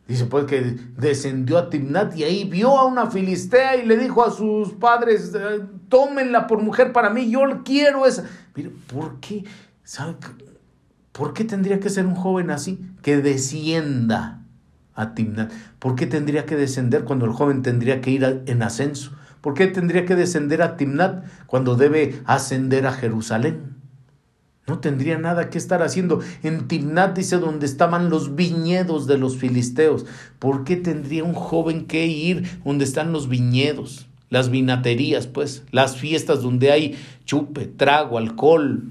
[0.08, 0.62] Dice pues que
[0.98, 5.34] descendió a Timnat y ahí vio a una filistea y le dijo a sus padres,
[5.34, 8.24] eh, tómenla por mujer para mí, yo quiero esa.
[8.56, 9.44] Mire, ¿por qué?
[9.84, 10.16] ¿Sabe?
[11.12, 12.80] ¿Por qué tendría que ser un joven así?
[13.02, 14.44] Que descienda
[14.94, 15.52] a Timnat.
[15.80, 19.12] ¿Por qué tendría que descender cuando el joven tendría que ir en ascenso?
[19.42, 23.75] ¿Por qué tendría que descender a Timnat cuando debe ascender a Jerusalén?
[24.68, 26.22] No tendría nada que estar haciendo.
[26.42, 30.06] En Timnat dice donde estaban los viñedos de los filisteos.
[30.40, 34.08] ¿Por qué tendría un joven que ir donde están los viñedos?
[34.32, 36.96] Las vinaterías, pues, las fiestas donde hay
[37.26, 38.84] chupe, trago, alcohol,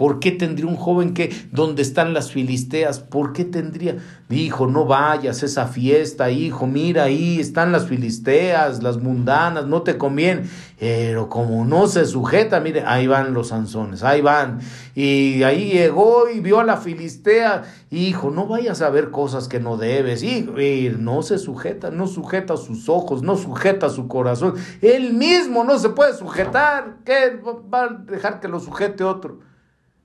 [0.00, 3.00] ¿Por qué tendría un joven que, donde están las filisteas?
[3.00, 3.98] ¿Por qué tendría?
[4.30, 9.82] Hijo, no vayas a esa fiesta, hijo, mira, ahí están las filisteas, las mundanas, no
[9.82, 10.44] te conviene.
[10.78, 14.60] Pero como no se sujeta, mire, ahí van los anzones, ahí van.
[14.94, 17.64] Y ahí llegó y vio a la filistea.
[17.90, 20.22] Hijo, no vayas a ver cosas que no debes.
[20.22, 24.54] Hijo, y no se sujeta, no sujeta sus ojos, no sujeta su corazón.
[24.80, 27.00] Él mismo no se puede sujetar.
[27.04, 27.38] ¿Qué
[27.70, 29.49] va a dejar que lo sujete otro?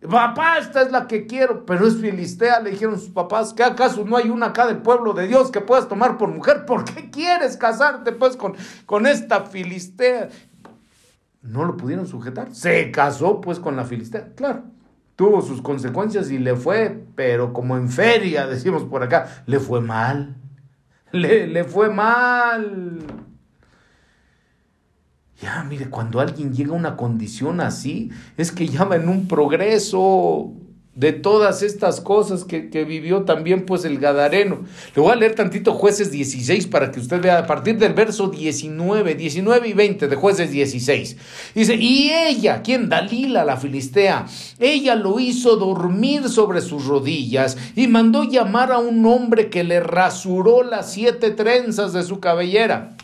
[0.09, 4.03] Papá, esta es la que quiero, pero es filistea, le dijeron sus papás, ¿qué acaso
[4.05, 6.65] no hay una acá del pueblo de Dios que puedas tomar por mujer?
[6.65, 10.29] ¿Por qué quieres casarte pues con, con esta filistea?
[11.41, 12.53] No lo pudieron sujetar.
[12.53, 14.63] Se casó pues con la filistea, claro.
[15.15, 19.79] Tuvo sus consecuencias y le fue, pero como en feria, decimos por acá, le fue
[19.79, 20.35] mal.
[21.11, 22.99] Le, le fue mal.
[25.41, 29.27] Ya, mire, cuando alguien llega a una condición así, es que ya va en un
[29.27, 30.53] progreso
[30.95, 34.61] de todas estas cosas que, vivió también pues el Gadareno.
[34.95, 38.29] Le voy a leer tantito jueces 16 para que usted vea a partir del verso
[38.29, 41.17] 19, 19 y 20 de jueces 16.
[41.53, 42.87] Dice, y ella, ¿quién?
[42.87, 44.25] Dalila la filistea,
[44.59, 49.81] ella lo hizo dormir sobre sus rodillas y mandó llamar a un hombre que le
[49.81, 52.94] rasuró las siete trenzas de su cabellera.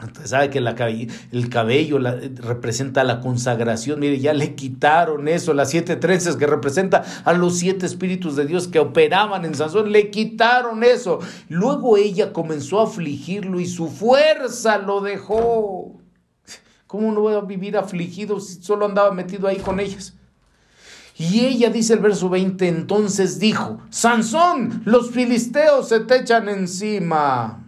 [0.00, 3.98] Entonces sabe que la, el cabello representa la consagración.
[3.98, 8.46] Mire, ya le quitaron eso, las siete trenzas que representa a los siete espíritus de
[8.46, 9.90] Dios que operaban en Sansón.
[9.90, 11.18] Le quitaron eso.
[11.48, 16.00] Luego ella comenzó a afligirlo y su fuerza lo dejó.
[16.86, 20.14] ¿Cómo no voy a vivir afligido si solo andaba metido ahí con ellas?
[21.16, 27.64] Y ella dice el verso 20, entonces dijo, Sansón, los filisteos se te echan encima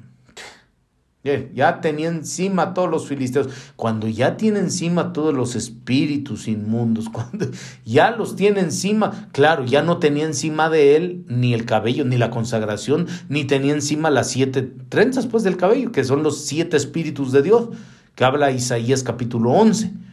[1.23, 3.49] ya tenía encima todos los filisteos.
[3.77, 7.47] Cuando ya tiene encima todos los espíritus inmundos, cuando
[7.85, 12.17] ya los tiene encima, claro, ya no tenía encima de él ni el cabello, ni
[12.17, 16.77] la consagración, ni tenía encima las siete trenzas pues del cabello, que son los siete
[16.77, 17.69] espíritus de Dios,
[18.15, 20.10] que habla Isaías capítulo 11.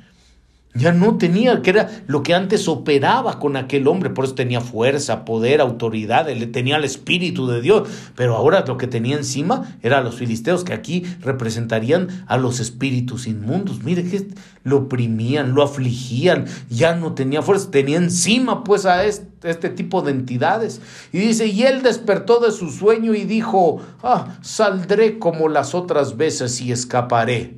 [0.74, 4.62] Ya no tenía, que era lo que antes operaba con aquel hombre, por eso tenía
[4.62, 9.78] fuerza, poder, autoridad, él tenía el Espíritu de Dios, pero ahora lo que tenía encima
[9.82, 13.84] era los filisteos, que aquí representarían a los espíritus inmundos.
[13.84, 14.28] Mire que
[14.64, 20.04] lo oprimían, lo afligían, ya no tenía fuerza, tenía encima pues a este, este tipo
[20.04, 20.82] de entidades.
[21.12, 26.18] Y dice, y él despertó de su sueño y dijo, ah, saldré como las otras
[26.18, 27.58] veces y escaparé.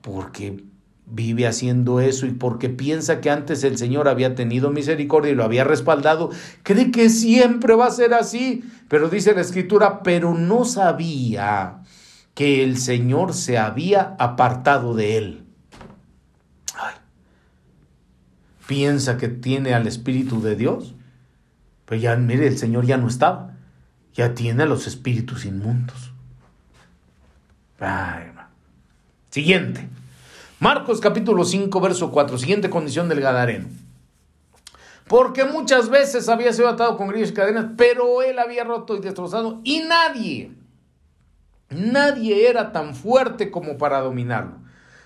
[0.00, 0.64] Porque
[1.06, 5.44] vive haciendo eso y porque piensa que antes el Señor había tenido misericordia y lo
[5.44, 6.30] había respaldado,
[6.62, 8.64] cree que siempre va a ser así.
[8.88, 11.82] Pero dice la escritura, pero no sabía
[12.34, 15.42] que el Señor se había apartado de él.
[18.66, 20.94] Piensa que tiene al Espíritu de Dios.
[21.84, 23.54] Pues ya, mire, el Señor ya no estaba.
[24.12, 26.12] Ya tiene a los espíritus inmundos.
[29.30, 29.88] Siguiente.
[30.58, 33.68] Marcos capítulo 5, verso 4, siguiente condición del Gadareno.
[35.06, 39.00] Porque muchas veces había sido atado con grillos y cadenas, pero él había roto y
[39.00, 40.50] destrozado y nadie,
[41.68, 44.58] Nadie era tan fuerte como para dominarlo.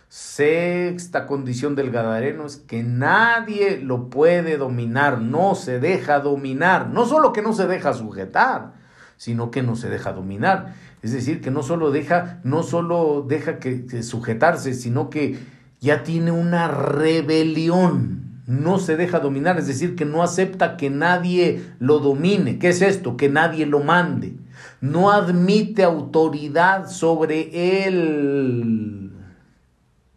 [0.09, 6.88] Sexta condición del Gadareno es que nadie lo puede dominar, no se deja dominar.
[6.88, 8.72] No solo que no se deja sujetar,
[9.16, 10.74] sino que no se deja dominar.
[11.03, 15.38] Es decir, que no solo deja, no solo deja que, sujetarse, sino que
[15.80, 18.42] ya tiene una rebelión.
[18.46, 22.59] No se deja dominar, es decir, que no acepta que nadie lo domine.
[22.59, 23.16] ¿Qué es esto?
[23.16, 24.34] Que nadie lo mande.
[24.80, 29.12] No admite autoridad sobre él.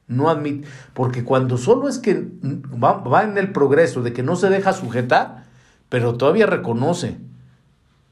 [0.07, 4.35] No admite, porque cuando solo es que va, va en el progreso de que no
[4.35, 5.45] se deja sujetar,
[5.87, 7.17] pero todavía reconoce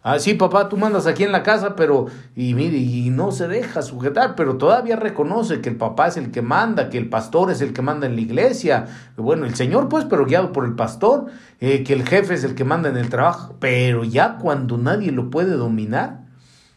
[0.03, 3.47] Ah, sí, papá, tú mandas aquí en la casa, pero, y mire, y no se
[3.47, 7.51] deja sujetar, pero todavía reconoce que el papá es el que manda, que el pastor
[7.51, 8.87] es el que manda en la iglesia.
[9.15, 11.27] Bueno, el Señor, pues, pero guiado por el pastor,
[11.59, 13.55] eh, que el jefe es el que manda en el trabajo.
[13.59, 16.21] Pero ya cuando nadie lo puede dominar,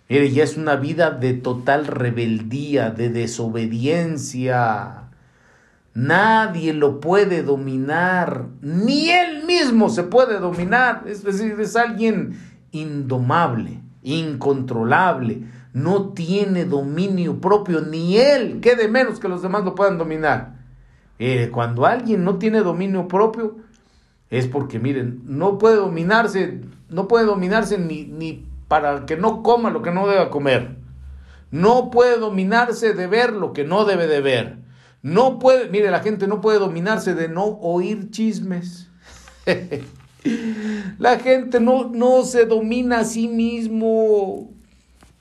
[0.06, 5.00] mire, ya es una vida de total rebeldía, de desobediencia.
[5.94, 11.04] Nadie lo puede dominar, ni él mismo se puede dominar.
[11.06, 12.36] Es decir, es alguien
[12.74, 19.74] indomable, incontrolable, no tiene dominio propio, ni él, que de menos que los demás lo
[19.74, 20.56] puedan dominar.
[21.18, 23.56] Eh, cuando alguien no tiene dominio propio,
[24.30, 29.70] es porque, miren, no puede dominarse, no puede dominarse ni, ni para que no coma
[29.70, 30.76] lo que no deba comer.
[31.50, 34.58] No puede dominarse de ver lo que no debe de ver.
[35.02, 38.90] No puede, mire, la gente no puede dominarse de no oír chismes.
[40.98, 44.50] La gente no, no se domina a sí mismo,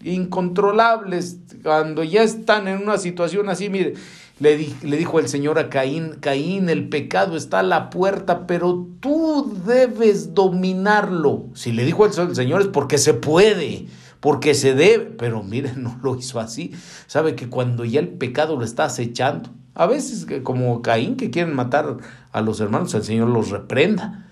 [0.01, 3.93] incontrolables, cuando ya están en una situación así, mire,
[4.39, 8.87] le, le, dijo el Señor a Caín, Caín, el pecado está a la puerta, pero
[8.99, 11.45] tú debes dominarlo.
[11.53, 13.87] Si le dijo el Señor es porque se puede,
[14.19, 16.71] porque se debe, pero mire, no lo hizo así.
[17.07, 21.55] Sabe que cuando ya el pecado lo está acechando, a veces como Caín que quieren
[21.55, 21.97] matar
[22.31, 24.23] a los hermanos, el Señor los reprenda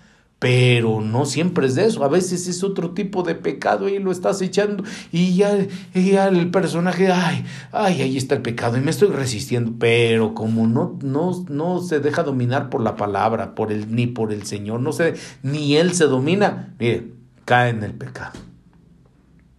[0.42, 4.12] pero no siempre es de eso, a veces es otro tipo de pecado y lo
[4.12, 5.56] estás echando y ya,
[5.94, 10.98] el personaje, ay, ay, ahí está el pecado y me estoy resistiendo, pero como no,
[11.04, 14.94] no, no se deja dominar por la palabra, por el, ni por el Señor, no
[14.94, 15.14] se,
[15.44, 17.12] ni él se domina, mire,
[17.46, 18.40] cae en el pecado.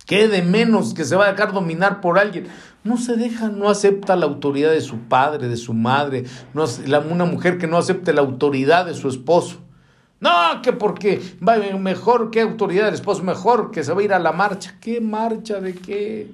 [0.04, 2.48] ¿Qué de menos que se va a dejar dominar por alguien?
[2.82, 6.24] No se deja, no acepta la autoridad de su padre, de su madre,
[6.54, 6.64] no,
[7.08, 9.60] una mujer que no acepte la autoridad de su esposo
[10.22, 14.12] no, que porque va mejor, que autoridad del esposo, mejor que se va a ir
[14.12, 14.76] a la marcha.
[14.80, 16.30] ¿Qué marcha de qué?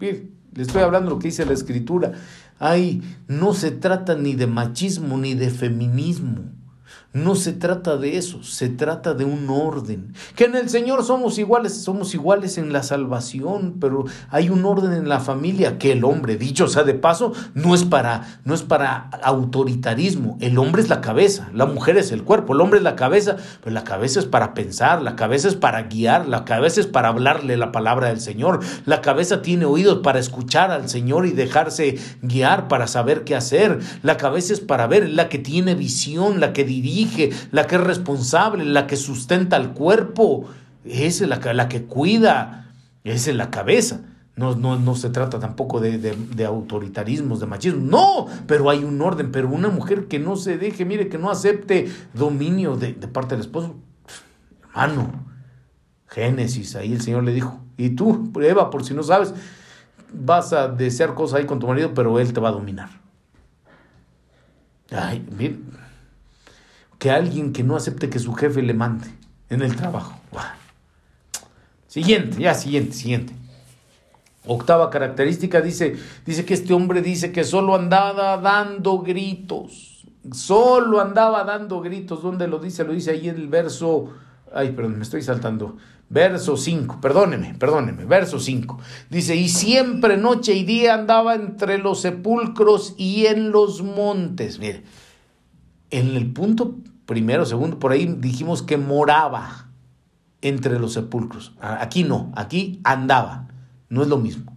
[0.00, 2.14] le estoy hablando lo que dice la escritura.
[2.58, 6.42] Ay, no se trata ni de machismo ni de feminismo.
[7.14, 10.14] No se trata de eso, se trata de un orden.
[10.34, 14.94] Que en el Señor somos iguales, somos iguales en la salvación, pero hay un orden
[14.94, 18.62] en la familia que el hombre, dicho sea de paso, no es para no es
[18.62, 20.38] para autoritarismo.
[20.40, 23.36] El hombre es la cabeza, la mujer es el cuerpo, el hombre es la cabeza,
[23.62, 27.08] pero la cabeza es para pensar, la cabeza es para guiar, la cabeza es para
[27.08, 28.60] hablarle la palabra del Señor.
[28.86, 33.80] La cabeza tiene oídos para escuchar al Señor y dejarse guiar para saber qué hacer.
[34.02, 37.01] La cabeza es para ver, la que tiene visión, la que dirige
[37.50, 40.48] la que es responsable, la que sustenta el cuerpo,
[40.84, 42.72] es la, que cuida,
[43.04, 44.00] esa es la cabeza.
[44.34, 47.82] No, no, no, se trata tampoco de, de, autoritarismos, de machismo.
[47.82, 49.30] No, pero hay un orden.
[49.30, 53.34] Pero una mujer que no se deje, mire, que no acepte dominio de, de parte
[53.34, 53.76] del esposo.
[54.70, 55.26] Hermano,
[56.08, 57.60] Génesis, ahí el Señor le dijo.
[57.76, 59.34] Y tú, Eva, por si no sabes,
[60.12, 62.88] vas a desear cosas ahí con tu marido, pero él te va a dominar.
[64.90, 65.58] Ay, mire,
[67.02, 69.08] que alguien que no acepte que su jefe le mande
[69.50, 70.20] en el trabajo.
[71.88, 73.34] Siguiente, ya siguiente, siguiente.
[74.46, 80.06] Octava característica dice, dice que este hombre dice que solo andaba dando gritos.
[80.30, 82.22] Solo andaba dando gritos.
[82.22, 82.84] ¿Dónde lo dice?
[82.84, 84.10] Lo dice ahí en el verso.
[84.54, 85.78] Ay, perdón, me estoy saltando.
[86.08, 88.78] Verso 5, perdóneme, perdóneme, verso 5.
[89.10, 94.60] Dice, y siempre noche y día andaba entre los sepulcros y en los montes.
[94.60, 94.84] Mire,
[95.90, 96.76] en el punto
[97.06, 99.70] primero, segundo, por ahí dijimos que moraba
[100.40, 101.54] entre los sepulcros.
[101.60, 103.48] Aquí no, aquí andaba,
[103.88, 104.54] no es lo mismo.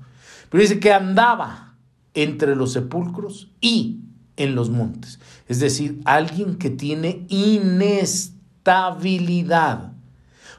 [0.49, 1.75] Pero dice que andaba
[2.13, 4.01] entre los sepulcros y
[4.37, 5.19] en los montes.
[5.47, 9.93] Es decir, alguien que tiene inestabilidad.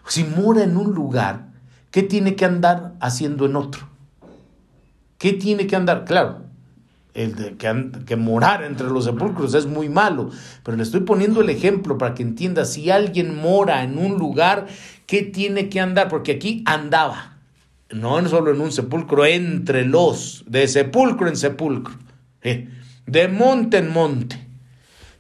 [0.07, 1.53] Si mora en un lugar,
[1.91, 3.89] ¿qué tiene que andar haciendo en otro?
[5.19, 6.05] ¿Qué tiene que andar?
[6.05, 6.43] Claro,
[7.17, 10.31] el de que, que, morar entre los sepulcros es muy malo,
[10.63, 14.67] pero le estoy poniendo el ejemplo para que entienda, si alguien mora en un lugar,
[15.07, 16.09] ¿qué tiene que andar?
[16.09, 17.39] Porque aquí andaba,
[17.91, 21.95] no solo en un sepulcro, entre los, de sepulcro en sepulcro,
[22.43, 24.47] de monte en monte.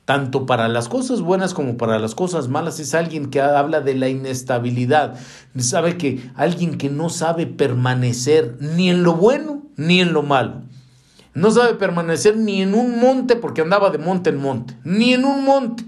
[0.05, 3.97] Tanto para las cosas buenas como para las cosas malas es alguien que habla de
[3.97, 5.19] la inestabilidad.
[5.59, 10.63] Sabe que alguien que no sabe permanecer ni en lo bueno ni en lo malo.
[11.37, 15.27] No sabe permanecer ni en un monte porque andaba de monte en monte, ni en
[15.27, 15.85] un monte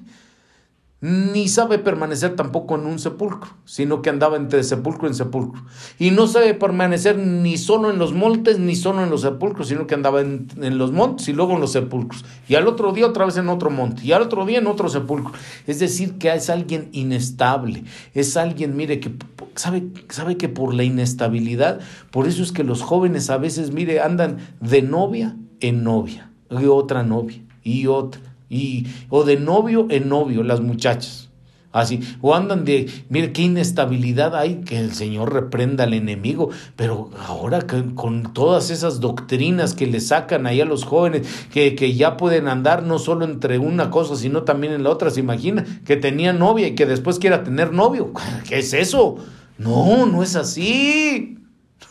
[1.00, 5.62] ni sabe permanecer tampoco en un sepulcro, sino que andaba entre sepulcro en sepulcro.
[5.96, 9.86] Y no sabe permanecer ni solo en los montes, ni solo en los sepulcros, sino
[9.86, 12.24] que andaba en, los montes y luego en los sepulcros.
[12.48, 14.88] Y al otro día otra vez en otro monte, y al otro día en otro
[14.88, 15.32] sepulcro.
[15.68, 17.84] Es decir, que es alguien inestable,
[18.14, 19.12] es alguien, mire, que
[19.54, 21.78] sabe, sabe que por la inestabilidad,
[22.10, 26.64] por eso es que los jóvenes a veces, mire, andan de novia en novia, y
[26.64, 31.28] otra novia, y otra y, o de novio en novio, las muchachas.
[31.70, 37.10] Así, o andan de, mire qué inestabilidad hay, que el Señor reprenda al enemigo, pero
[37.26, 42.16] ahora con todas esas doctrinas que le sacan ahí a los jóvenes, que, que ya
[42.16, 45.96] pueden andar no solo entre una cosa, sino también en la otra, se imagina que
[45.96, 48.14] tenía novia y que después quiera tener novio,
[48.48, 49.16] ¿qué es eso?
[49.58, 51.38] No, no es así.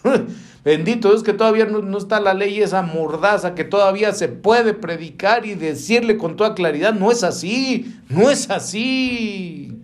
[0.68, 5.46] Bendito es que todavía no, está la ley esa mordaza, que todavía se puede predicar
[5.46, 9.80] y decirle con toda claridad, no es así, no es así.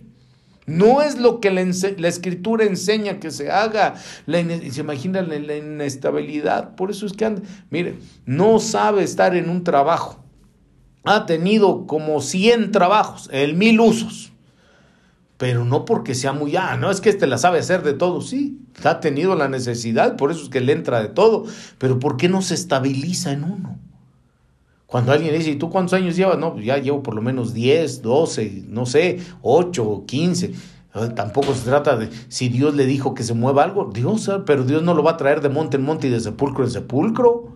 [0.66, 3.94] No es lo que la, escritura enseña que se haga.
[4.26, 6.74] se imagina la, la, inestabilidad.
[6.74, 7.94] Por eso es que anda, mire,
[8.26, 10.22] no sabe estar en un trabajo.
[11.04, 14.33] Ha tenido como 100 trabajos, el mil usos
[15.36, 18.20] pero no porque sea muy, ah, no es que este la sabe hacer de todo,
[18.20, 21.44] sí, ha tenido la necesidad, por eso es que le entra de todo,
[21.78, 23.78] pero ¿por qué no se estabiliza en uno?
[24.86, 26.38] Cuando alguien dice, ¿y tú cuántos años llevas?
[26.38, 30.54] No, pues ya llevo por lo menos 10, 12, no sé, 8, 15.
[31.16, 34.84] Tampoco se trata de si Dios le dijo que se mueva algo, Dios, pero Dios
[34.84, 37.53] no lo va a traer de monte en monte y de sepulcro en sepulcro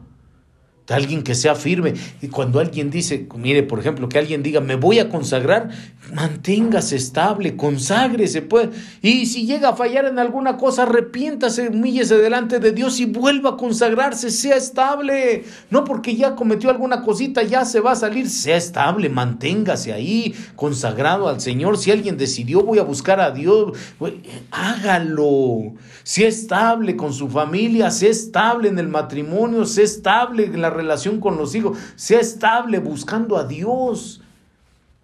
[0.89, 1.95] alguien que sea firme.
[2.23, 5.71] Y cuando alguien dice, mire, por ejemplo, que alguien diga, me voy a consagrar,
[6.13, 8.69] manténgase estable, conságrese, pues.
[9.03, 13.51] Y si llega a fallar en alguna cosa, arrepiéntase, humíllese delante de Dios y vuelva
[13.51, 15.45] a consagrarse, sea estable.
[15.71, 20.35] No porque ya cometió alguna cosita, ya se va a salir, sea estable, manténgase ahí,
[20.57, 21.79] consagrado al Señor.
[21.79, 23.73] Si alguien decidió, voy a buscar a Dios,
[24.51, 25.75] hágalo.
[26.03, 31.21] Sea estable con su familia, sea estable en el matrimonio, sea estable en la relación
[31.21, 34.23] con los hijos, sea estable buscando a Dios.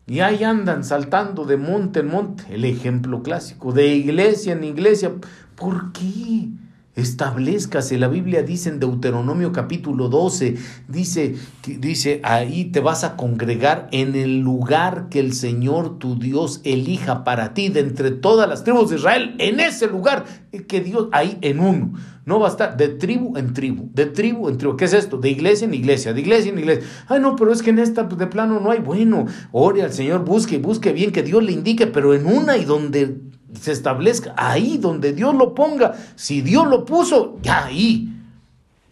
[0.07, 5.13] Y ahí andan saltando de monte en monte, el ejemplo clásico, de iglesia en iglesia.
[5.57, 6.49] ¿Por qué?
[6.97, 11.35] Establezcase, la Biblia dice en Deuteronomio capítulo 12, dice,
[11.67, 17.25] dice, ahí te vas a congregar en el lugar que el Señor tu Dios elija
[17.25, 20.25] para ti, de entre todas las tribus de Israel, en ese lugar
[20.69, 21.95] que Dios, ahí en uno.
[22.27, 24.77] No va a estar de tribu en tribu, de tribu en tribu.
[24.77, 25.19] ¿Qué es esto?
[25.19, 26.85] De iglesia en iglesia, de iglesia en iglesia.
[27.09, 28.79] Ay, no, pero es que en esta pues, de plano no hay.
[28.79, 32.65] Bueno, ore al Señor, busque, busque bien que Dios le indique, pero en una y
[32.65, 33.21] donde
[33.61, 35.95] se establezca, ahí donde Dios lo ponga.
[36.17, 38.11] Si Dios lo puso, ya ahí.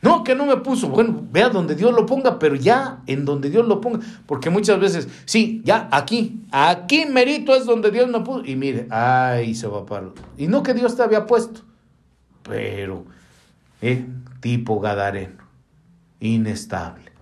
[0.02, 0.88] No, que no me puso.
[0.88, 4.00] Bueno, vea donde Dios lo ponga, pero ya en donde Dios lo ponga.
[4.26, 8.44] Porque muchas veces, sí, ya aquí, aquí merito es donde Dios me puso.
[8.44, 10.08] Y mire, ahí se va para.
[10.36, 11.60] Y no que Dios te había puesto,
[12.42, 13.04] pero
[13.80, 14.04] ¿eh?
[14.40, 15.44] tipo Gadareno,
[16.18, 17.12] inestable.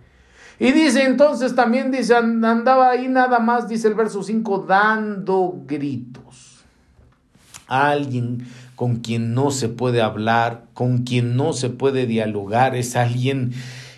[0.59, 6.20] Y dice entonces también, dice, andaba ahí nada más, dice el verso 5, dando gritos.
[7.71, 8.47] Alguien
[8.77, 13.53] con quien no se puede hablar, con quien no se puede dialogar, es alguien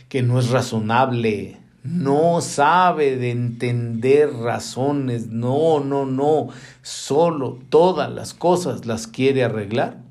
[0.08, 6.48] que no es razonable, no sabe de entender razones, no, no, no,
[6.82, 10.02] solo todas las cosas las quiere arreglar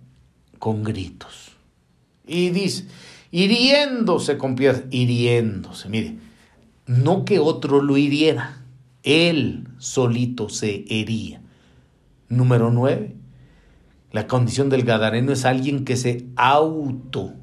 [0.57, 1.51] con gritos.
[2.25, 2.87] Y dice,
[3.29, 6.17] hiriéndose con piedras, hiriéndose, mire,
[6.87, 8.63] no que otro lo hiriera,
[9.03, 11.41] él solito se hería.
[12.27, 13.15] Número nueve,
[14.11, 17.33] la condición del gadareno es alguien que se auto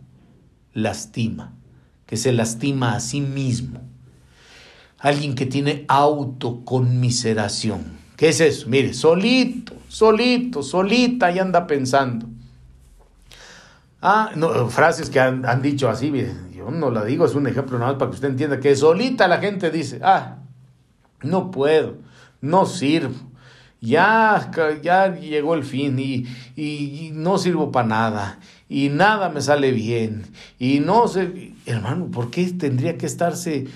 [0.75, 1.55] lastima,
[2.07, 3.81] que se lastima a sí mismo.
[4.99, 7.99] Alguien que tiene autoconmiseración.
[8.17, 8.69] ¿Qué es eso?
[8.69, 12.27] Mire, solito, solito, solita y anda pensando.
[14.03, 16.13] Ah, no, frases que han, dicho así,
[16.55, 19.27] yo no la digo, es un ejemplo nada más para que usted entienda que solita
[19.27, 20.37] la gente dice, ah,
[21.23, 21.97] no puedo,
[22.41, 23.15] no sirvo,
[23.81, 24.51] ya,
[24.83, 26.27] ya llegó el fin y,
[26.57, 30.25] y, no sirvo para nada y nada me sale bien
[30.59, 33.67] y no sé, hermano, ¿por qué tendría que estarse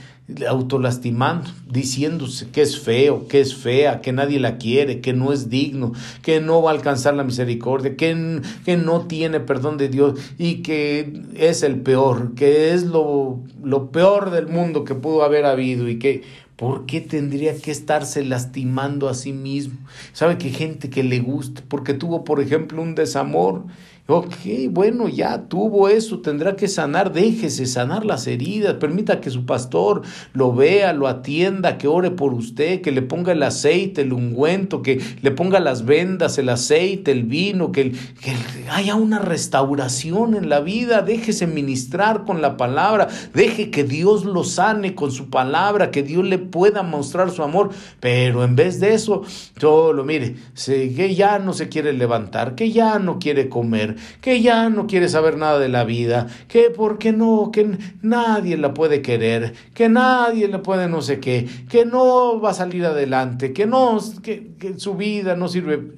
[0.48, 5.50] autolastimando, diciéndose que es feo, que es fea, que nadie la quiere, que no es
[5.50, 5.92] digno,
[6.22, 10.62] que no va a alcanzar la misericordia, que, que no tiene perdón de Dios y
[10.62, 15.88] que es el peor, que es lo, lo peor del mundo que pudo haber habido
[15.88, 16.22] y que
[16.62, 19.80] ¿Por qué tendría que estarse lastimando a sí mismo?
[20.12, 23.64] ¿Sabe que gente que le gusta, porque tuvo, por ejemplo, un desamor
[24.09, 24.34] Ok,
[24.70, 30.03] bueno, ya tuvo eso, tendrá que sanar, déjese sanar las heridas, permita que su pastor
[30.32, 34.82] lo vea, lo atienda, que ore por usted, que le ponga el aceite, el ungüento,
[34.82, 38.34] que le ponga las vendas, el aceite, el vino, que, que
[38.72, 44.42] haya una restauración en la vida, déjese ministrar con la palabra, deje que Dios lo
[44.42, 48.94] sane con su palabra, que Dios le pueda mostrar su amor, pero en vez de
[48.94, 49.22] eso,
[49.61, 50.34] solo mire,
[50.66, 55.09] que ya no se quiere levantar, que ya no quiere comer, que ya no quiere
[55.09, 60.49] saber nada de la vida, que porque no, que nadie la puede querer, que nadie
[60.49, 64.78] le puede no sé qué, que no va a salir adelante, que no, que, que
[64.78, 65.93] su vida no sirve,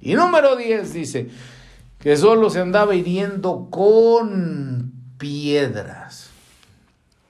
[0.00, 1.28] Y número 10 dice
[1.98, 6.30] que solo se andaba hiriendo con piedras.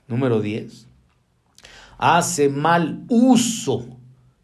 [0.09, 0.87] Número 10.
[1.99, 3.87] Hace mal uso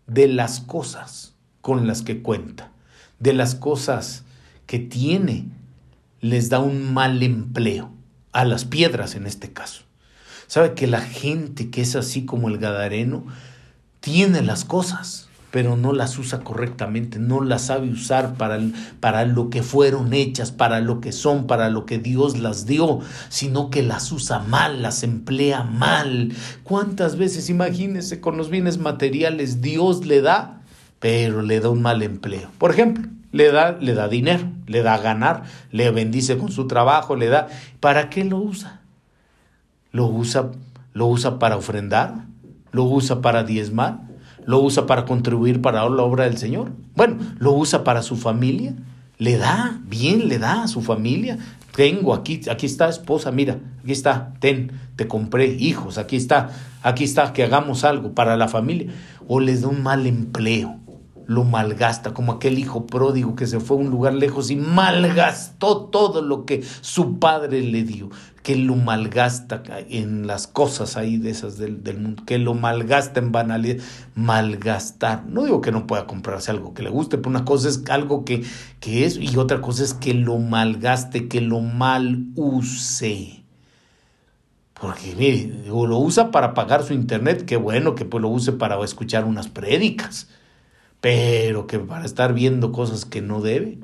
[0.06, 2.70] de las cosas con las que cuenta,
[3.18, 4.24] de las cosas
[4.66, 5.46] que tiene,
[6.20, 7.90] les da un mal empleo,
[8.32, 9.82] a las piedras en este caso.
[10.46, 13.24] ¿Sabe que la gente que es así como el Gadareno
[14.00, 15.28] tiene las cosas?
[15.52, 18.58] Pero no las usa correctamente, no las sabe usar para,
[19.00, 23.00] para lo que fueron hechas, para lo que son, para lo que Dios las dio,
[23.28, 26.32] sino que las usa mal, las emplea mal.
[26.64, 30.62] ¿Cuántas veces, imagínense, con los bienes materiales Dios le da,
[30.98, 32.48] pero le da un mal empleo?
[32.56, 37.14] Por ejemplo, le da, le da dinero, le da ganar, le bendice con su trabajo,
[37.14, 37.48] le da.
[37.78, 38.80] ¿Para qué lo usa?
[39.90, 40.50] Lo usa,
[40.94, 42.24] lo usa para ofrendar,
[42.70, 44.11] lo usa para diezmar,
[44.44, 46.72] lo usa para contribuir para la obra del Señor.
[46.94, 48.74] Bueno, lo usa para su familia,
[49.18, 51.38] le da, bien le da a su familia.
[51.74, 56.50] Tengo aquí, aquí está esposa, mira, aquí está, ten, te compré hijos, aquí está,
[56.82, 58.92] aquí está, que hagamos algo para la familia.
[59.26, 60.76] O les da un mal empleo,
[61.26, 65.84] lo malgasta, como aquel hijo pródigo que se fue a un lugar lejos y malgastó
[65.86, 68.10] todo lo que su padre le dio
[68.42, 73.30] que lo malgasta en las cosas ahí de esas del, mundo, que lo malgasta en
[73.30, 73.82] banalidad,
[74.14, 75.24] malgastar.
[75.26, 78.24] No digo que no pueda comprarse algo que le guste, pero una cosa es algo
[78.24, 78.42] que,
[78.80, 83.44] que es y otra cosa es que lo malgaste, que lo mal use.
[84.80, 88.50] Porque mire, o lo usa para pagar su internet, qué bueno que pues lo use
[88.50, 90.28] para escuchar unas prédicas,
[91.00, 93.78] pero que para estar viendo cosas que no debe.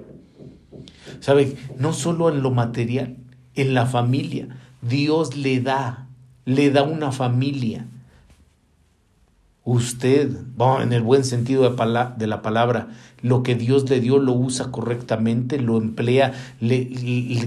[1.20, 1.56] ¿Sabe?
[1.78, 3.16] No solo en lo material,
[3.58, 4.48] en la familia.
[4.82, 6.06] Dios le da,
[6.44, 7.86] le da una familia.
[9.64, 10.30] Usted,
[10.80, 12.88] en el buen sentido de, la palabra,
[13.20, 16.86] lo que Dios le dio lo usa correctamente, lo emplea, le,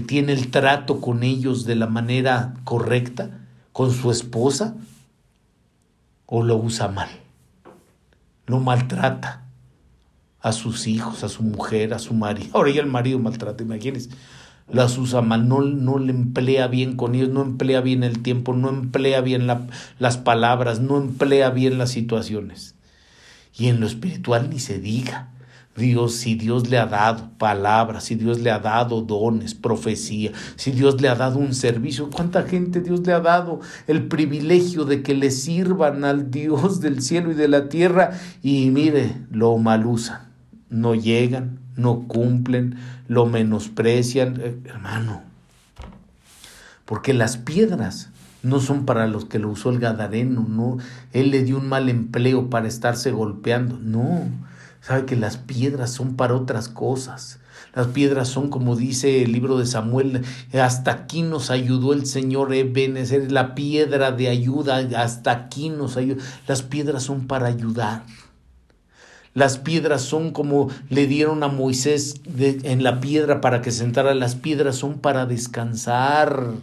[0.06, 3.40] tiene el trato con ellos de la manera correcta,
[3.72, 4.76] con su esposa,
[6.26, 7.08] o lo usa mal,
[8.46, 9.46] lo maltrata
[10.40, 12.50] a sus hijos, a su mujer, a su marido.
[12.54, 14.10] Ahora ya el marido maltrata, imagínense
[14.72, 19.20] usa mal, no, le emplea bien con ellos, no emplea bien el tiempo, no emplea
[19.20, 19.46] bien
[19.98, 22.74] las palabras, no emplea bien las situaciones.
[23.56, 25.28] Y en lo espiritual ni se diga.
[25.76, 30.70] Dios, si Dios le ha dado palabras, si Dios le ha dado dones, profecía, si
[30.70, 35.02] Dios le ha dado un servicio, ¿cuánta gente Dios le ha dado el privilegio de
[35.02, 38.10] que le sirvan al Dios del cielo y de la tierra?
[38.42, 40.30] Y mire, lo mal usan,
[40.68, 42.76] no llegan, no cumplen,
[43.08, 45.22] lo menosprecian, eh, hermano.
[46.84, 48.10] Porque las piedras
[48.42, 50.78] no son para los que lo usó el Gadareno, no.
[51.12, 54.28] Él le dio un mal empleo para estarse golpeando, no.
[54.80, 57.38] Sabe que las piedras son para otras cosas.
[57.74, 62.52] Las piedras son, como dice el libro de Samuel, hasta aquí nos ayudó el Señor
[62.52, 66.22] Ebenezer, la piedra de ayuda, hasta aquí nos ayuda.
[66.46, 68.04] Las piedras son para ayudar.
[69.34, 74.14] Las piedras son como le dieron a Moisés en la piedra para que sentara.
[74.14, 76.54] Las piedras son para descansar.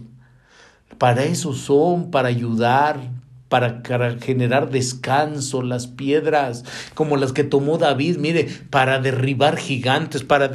[0.99, 2.99] Para eso son, para ayudar,
[3.47, 3.81] para
[4.21, 6.63] generar descanso, las piedras
[6.93, 10.51] como las que tomó David, mire, para derribar gigantes, para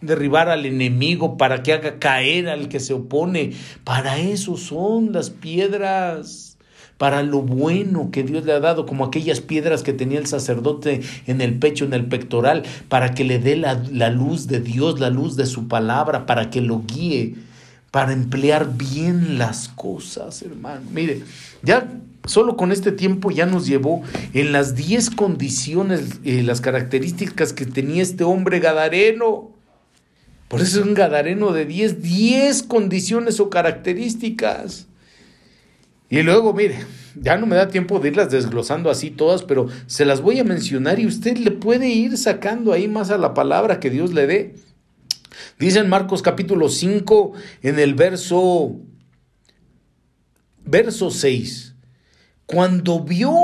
[0.00, 3.52] derribar al enemigo, para que haga caer al que se opone.
[3.84, 6.53] Para eso son las piedras
[7.04, 11.02] para lo bueno que Dios le ha dado, como aquellas piedras que tenía el sacerdote
[11.26, 13.74] en el pecho, en el pectoral, para que le dé la,
[14.08, 17.34] luz de Dios, la luz de su palabra, para que lo guíe,
[17.90, 20.80] para emplear bien las cosas, hermano.
[20.94, 21.20] Mire,
[21.62, 21.92] ya
[22.24, 24.02] solo con este tiempo ya nos llevó
[24.32, 29.50] en las 10 condiciones, y las características que tenía este hombre gadareno.
[30.48, 34.86] Por eso es un gadareno de 10, 10 condiciones o características.
[36.10, 36.78] Y luego, mire,
[37.14, 40.44] ya no me da tiempo de irlas desglosando así todas, pero se las voy a
[40.44, 44.26] mencionar y usted le puede ir sacando ahí más a la palabra que Dios le
[44.26, 44.54] dé.
[45.58, 47.32] Dice en Marcos capítulo 5,
[47.62, 48.76] en el verso,
[50.64, 51.74] verso 6,
[52.46, 53.34] cuando vio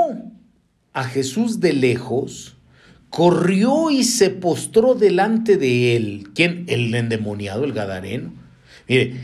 [0.93, 2.57] a Jesús de lejos,
[3.09, 6.29] corrió y se postró delante de él.
[6.33, 6.65] ¿Quién?
[6.67, 8.33] El endemoniado, el Gadareno.
[8.87, 9.15] Mire,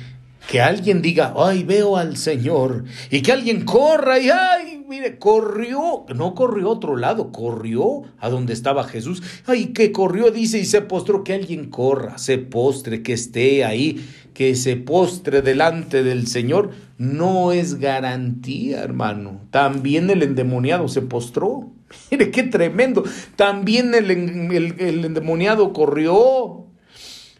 [0.47, 6.05] que alguien diga, ay, veo al Señor, y que alguien corra y, ay, mire, corrió,
[6.15, 10.65] no corrió a otro lado, corrió a donde estaba Jesús, ay, que corrió, dice, y
[10.65, 16.27] se postró, que alguien corra, se postre, que esté ahí, que se postre delante del
[16.27, 19.41] Señor, no es garantía, hermano.
[19.51, 21.71] También el endemoniado se postró.
[22.11, 23.03] Mire, qué tremendo.
[23.35, 26.66] También el, el endemoniado corrió.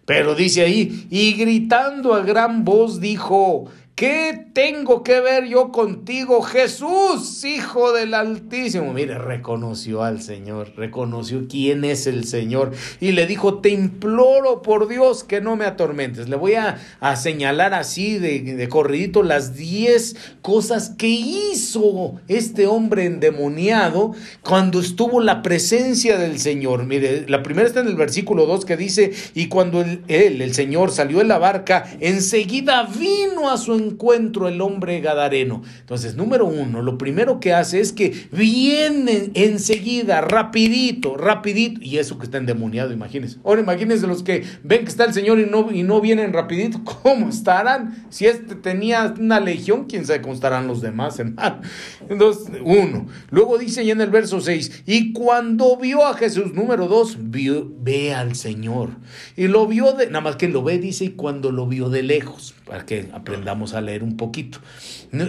[0.08, 3.66] Pero dice ahí, y gritando a gran voz dijo,
[3.98, 8.94] ¿Qué tengo que ver yo contigo, Jesús, Hijo del Altísimo?
[8.94, 14.88] Mire, reconoció al Señor, reconoció quién es el Señor y le dijo, te imploro por
[14.88, 16.30] Dios que no me atormentes.
[16.30, 16.78] Le voy a,
[17.16, 25.22] señalar así de, de corridito las diez cosas que hizo este hombre endemoniado cuando estuvo
[25.22, 26.86] la presencia del Señor.
[26.86, 30.92] Mire, la primera está en el versículo 2 que dice, y cuando él, el Señor,
[30.92, 33.87] salió de la barca, enseguida vino a su encuentro
[34.48, 35.62] el hombre gadareno.
[35.80, 42.18] Entonces, número uno, lo primero que hace es que viene enseguida, rapidito, rapidito, y eso
[42.18, 43.38] que está endemoniado, imagínense.
[43.44, 46.82] Ahora imagínense los que ven que está el Señor y no, y no vienen rapidito,
[47.04, 48.06] ¿cómo estarán?
[48.10, 51.62] Si este tenía una legión, quién sabe cómo estarán los demás, hermano.
[52.10, 53.08] Entonces, uno.
[53.30, 58.14] Luego dice ya en el verso 6, y cuando vio a Jesús, número dos, ve
[58.14, 58.90] al Señor.
[59.36, 62.04] Y lo vio de, nada más que lo ve, dice, y cuando lo vio de
[62.04, 64.60] lejos, para que aprendamos a a leer un poquito.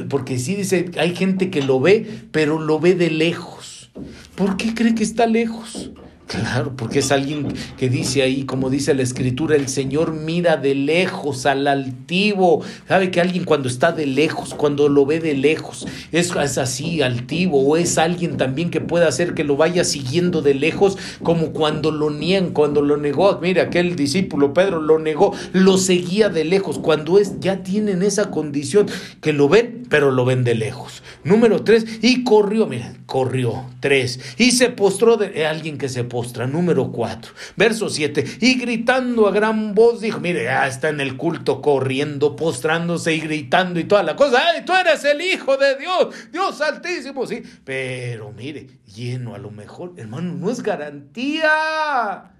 [0.08, 3.90] Porque sí dice, hay gente que lo ve, pero lo ve de lejos.
[4.34, 5.90] ¿Por qué cree que está lejos?
[6.28, 7.48] Claro, porque es alguien
[7.78, 12.62] que dice ahí, como dice la escritura, el Señor mira de lejos al altivo.
[12.86, 17.00] ¿Sabe que alguien cuando está de lejos, cuando lo ve de lejos, es, es así,
[17.00, 17.66] altivo?
[17.66, 21.90] O es alguien también que puede hacer que lo vaya siguiendo de lejos, como cuando
[21.92, 23.38] lo niegan, cuando lo negó.
[23.40, 26.78] Mira, aquel discípulo Pedro lo negó, lo seguía de lejos.
[26.78, 28.86] Cuando es, ya tienen esa condición
[29.22, 31.02] que lo ven, pero lo ven de lejos.
[31.24, 33.64] Número tres, y corrió, mira, corrió.
[33.80, 38.24] Tres, y se postró de alguien que se postró Número 4, verso 7.
[38.40, 43.20] Y gritando a gran voz dijo, mire, ya está en el culto corriendo, postrándose y
[43.20, 44.42] gritando y toda la cosa.
[44.48, 46.14] ¡Ay, tú eres el Hijo de Dios!
[46.32, 47.42] Dios altísimo, sí.
[47.64, 52.32] Pero mire, lleno a lo mejor, hermano, no es garantía.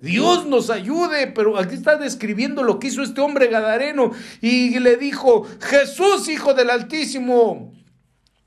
[0.00, 4.96] Dios nos ayude, pero aquí está describiendo lo que hizo este hombre gadareno y le
[4.96, 7.72] dijo, Jesús, Hijo del Altísimo,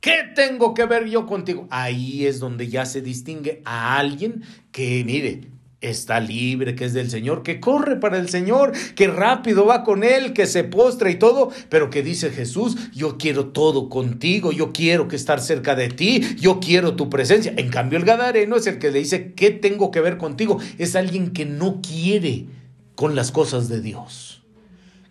[0.01, 1.67] ¿Qué tengo que ver yo contigo?
[1.69, 4.41] Ahí es donde ya se distingue a alguien
[4.71, 5.41] que, mire,
[5.79, 10.03] está libre, que es del Señor, que corre para el Señor, que rápido va con
[10.03, 14.71] Él, que se postra y todo, pero que dice Jesús, yo quiero todo contigo, yo
[14.73, 17.53] quiero que estar cerca de ti, yo quiero tu presencia.
[17.55, 20.57] En cambio, el Gadareno es el que le dice, ¿qué tengo que ver contigo?
[20.79, 22.47] Es alguien que no quiere
[22.95, 24.41] con las cosas de Dios,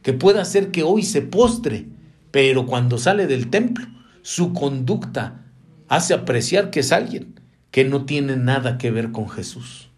[0.03, 1.87] que puede hacer que hoy se postre,
[2.33, 3.87] pero cuando sale del templo,
[4.23, 5.47] su conducta
[5.89, 7.41] hace apreciar que es alguien
[7.71, 9.91] que no tiene nada que ver con Jesús.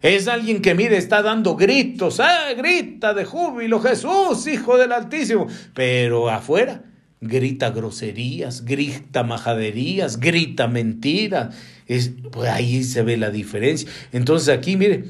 [0.00, 2.52] Es alguien que, mire, está dando gritos, ¡ah!
[2.56, 5.46] Grita de júbilo, Jesús, Hijo del Altísimo.
[5.74, 6.82] Pero afuera
[7.22, 11.54] grita groserías, grita majaderías, grita mentiras.
[11.86, 13.88] Es, pues ahí se ve la diferencia.
[14.10, 15.04] Entonces aquí, mire,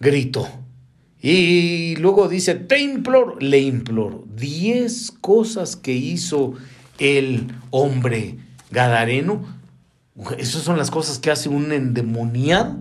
[0.00, 0.48] gritó.
[1.20, 4.24] Y luego dice, te imploro, le imploro.
[4.34, 6.54] Diez cosas que hizo
[6.98, 8.36] el hombre
[8.70, 9.42] gadareno.
[10.36, 12.76] Esas son las cosas que hace un endemoniado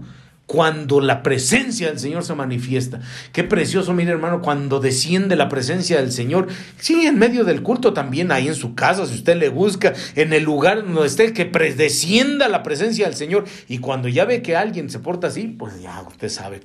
[0.48, 3.02] cuando la presencia del Señor se manifiesta.
[3.34, 6.48] Qué precioso, mire hermano, cuando desciende la presencia del Señor.
[6.80, 10.32] Sí, en medio del culto también, ahí en su casa, si usted le busca, en
[10.32, 13.44] el lugar donde esté, que descienda la presencia del Señor.
[13.68, 16.62] Y cuando ya ve que alguien se porta así, pues ya usted sabe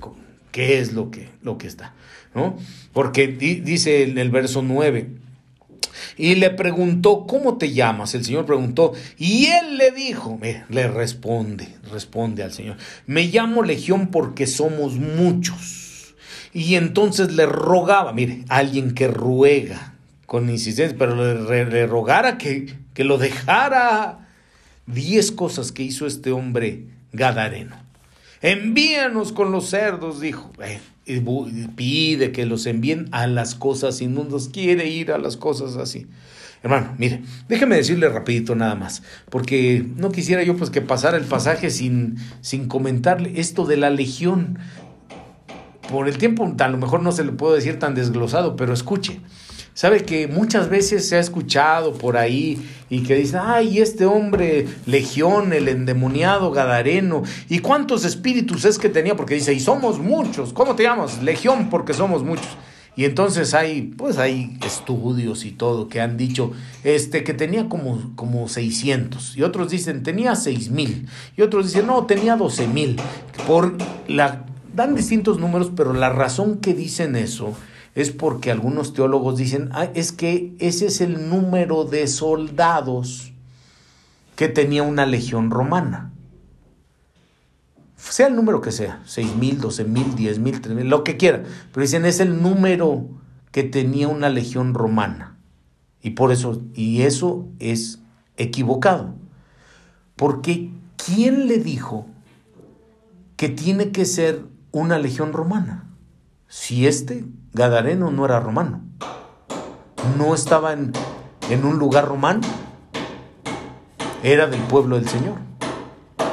[0.53, 1.93] qué es lo que, lo que está.
[2.37, 2.57] ¿no?
[2.93, 5.09] Porque dice en el verso 9,
[6.17, 8.15] y le preguntó, ¿cómo te llamas?
[8.15, 12.77] El Señor preguntó, y él le dijo, le responde, responde al Señor,
[13.07, 16.15] me llamo Legión porque somos muchos.
[16.53, 19.95] Y entonces le rogaba, mire, alguien que ruega
[20.27, 24.19] con insistencia, pero le, rogara que, que lo dejara.
[24.87, 27.77] Diez cosas que hizo este hombre Gadareno.
[28.43, 30.51] Envíanos con los cerdos, dijo
[31.77, 36.07] pide que los envíen a las cosas inmundas, quiere ir a las cosas así.
[36.63, 41.25] Hermano, mire, déjeme decirle rapidito nada más, porque no quisiera yo pues que pasara el
[41.25, 44.59] pasaje sin, sin comentarle esto de la legión.
[45.91, 49.21] Por el tiempo a lo mejor no se le puedo decir tan desglosado, pero escuche.
[49.75, 54.69] Sabe que muchas veces se ha escuchado por ahí y que dicen, ay, este hombre,
[54.85, 59.17] legión, el endemoniado gadareno, ¿y cuántos espíritus es que tenía?
[59.17, 61.23] Porque dice, y somos muchos, ¿cómo te llamas?
[61.23, 62.49] Legión, porque somos muchos.
[62.95, 66.53] Y entonces hay, pues hay estudios y todo que han dicho
[66.85, 69.39] este, que tenía como, como 600.
[69.39, 71.09] Y otros dicen, tenía 6 mil.
[71.35, 73.01] Y otros dicen, no, tenía 12 mil.
[73.47, 74.45] Por la,
[74.75, 77.55] dan distintos números, pero la razón que dicen eso
[77.95, 83.33] es porque algunos teólogos dicen, ah, es que ese es el número de soldados
[84.37, 86.13] que tenía una legión romana.
[87.97, 91.17] Sea el número que sea, seis mil, doce mil, diez mil, tres mil, lo que
[91.17, 91.45] quiera.
[91.73, 93.07] Pero dicen, es el número
[93.53, 95.37] que tenía una legión romana.
[96.03, 98.01] Y por eso, y eso es
[98.37, 99.15] equivocado.
[100.17, 102.07] Porque ¿quién le dijo
[103.37, 105.89] que tiene que ser una legión romana?
[106.49, 108.81] Si este Gadareno no era romano,
[110.17, 110.93] no estaba en,
[111.51, 112.41] en un lugar romano,
[114.23, 115.37] era del pueblo del Señor.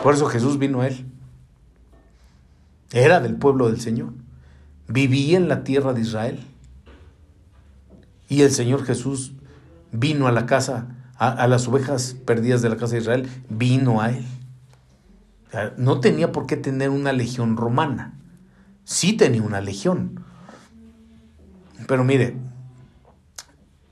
[0.04, 1.06] Por eso Jesús vino a él.
[2.92, 4.14] Era del pueblo del Señor.
[4.88, 6.40] Vivía en la tierra de Israel.
[8.30, 9.34] Y el Señor Jesús
[9.92, 10.88] vino a la casa,
[11.18, 14.26] a, las ovejas perdidas de la casa de Israel, vino a él.
[15.78, 18.20] no tenía por qué tener una legión romana
[18.90, 20.26] sí tenía una legión.
[21.88, 22.36] Pero mire,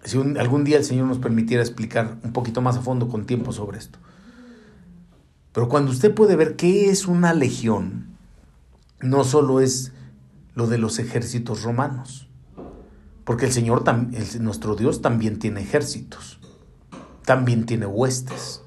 [0.04, 3.52] si algún día el Señor nos permitiera explicar un poquito más a fondo con tiempo
[3.52, 4.00] sobre esto.
[5.52, 8.08] Pero cuando usted puede ver qué es una legión,
[9.02, 9.92] no solo es
[10.54, 12.28] lo de los ejércitos romanos,
[13.24, 13.84] porque el Señor,
[14.40, 16.40] nuestro Dios, también tiene ejércitos,
[17.26, 18.62] también tiene huestes.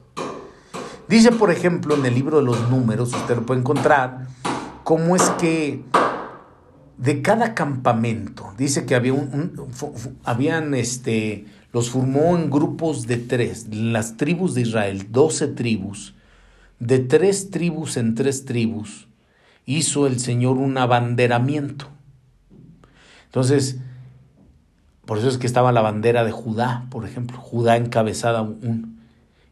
[1.09, 4.26] Dice, por ejemplo, en el libro de los números, usted lo puede encontrar,
[4.84, 5.82] cómo es que
[7.01, 9.55] de cada campamento, dice que había un,
[10.22, 16.14] habían este, los formó en grupos de tres, las tribus de Israel, doce tribus,
[16.78, 19.09] de tres tribus en tres tribus,
[19.64, 21.89] hizo el Señor un abanderamiento.
[23.24, 23.78] Entonces,
[25.06, 29.01] por eso es que estaba la bandera de Judá, por ejemplo, Judá encabezada un,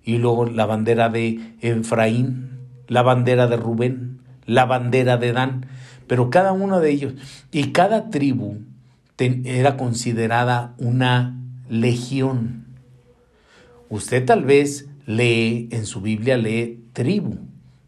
[0.04, 2.58] y luego la bandera de Efraín,
[2.88, 5.66] la bandera de Rubén, la bandera de Dan
[6.08, 7.14] pero cada uno de ellos
[7.52, 8.58] y cada tribu
[9.18, 11.36] era considerada una
[11.68, 12.66] legión.
[13.88, 17.38] Usted tal vez lee en su Biblia, lee tribu,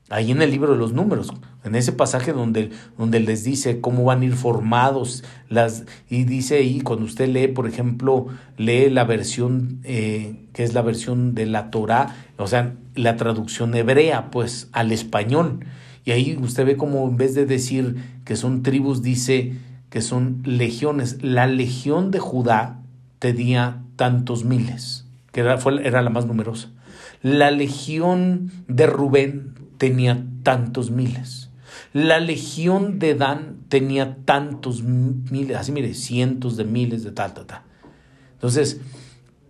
[0.08, 1.32] ahí en el libro de los números,
[1.62, 6.56] en ese pasaje donde, donde les dice cómo van a ir formados las y dice
[6.56, 11.44] ahí cuando usted lee por ejemplo lee la versión eh, que es la versión de
[11.44, 15.60] la Torá o sea la traducción hebrea pues al español
[16.04, 19.54] y ahí usted ve como en vez de decir que son tribus, dice
[19.90, 21.22] que son legiones.
[21.22, 22.80] La legión de Judá
[23.18, 26.70] tenía tantos miles, que era, fue, era la más numerosa.
[27.22, 31.50] La legión de Rubén tenía tantos miles.
[31.92, 37.46] La legión de Dan tenía tantos miles, así mire, cientos de miles de tal, tal,
[37.46, 37.62] tal.
[38.34, 38.80] Entonces,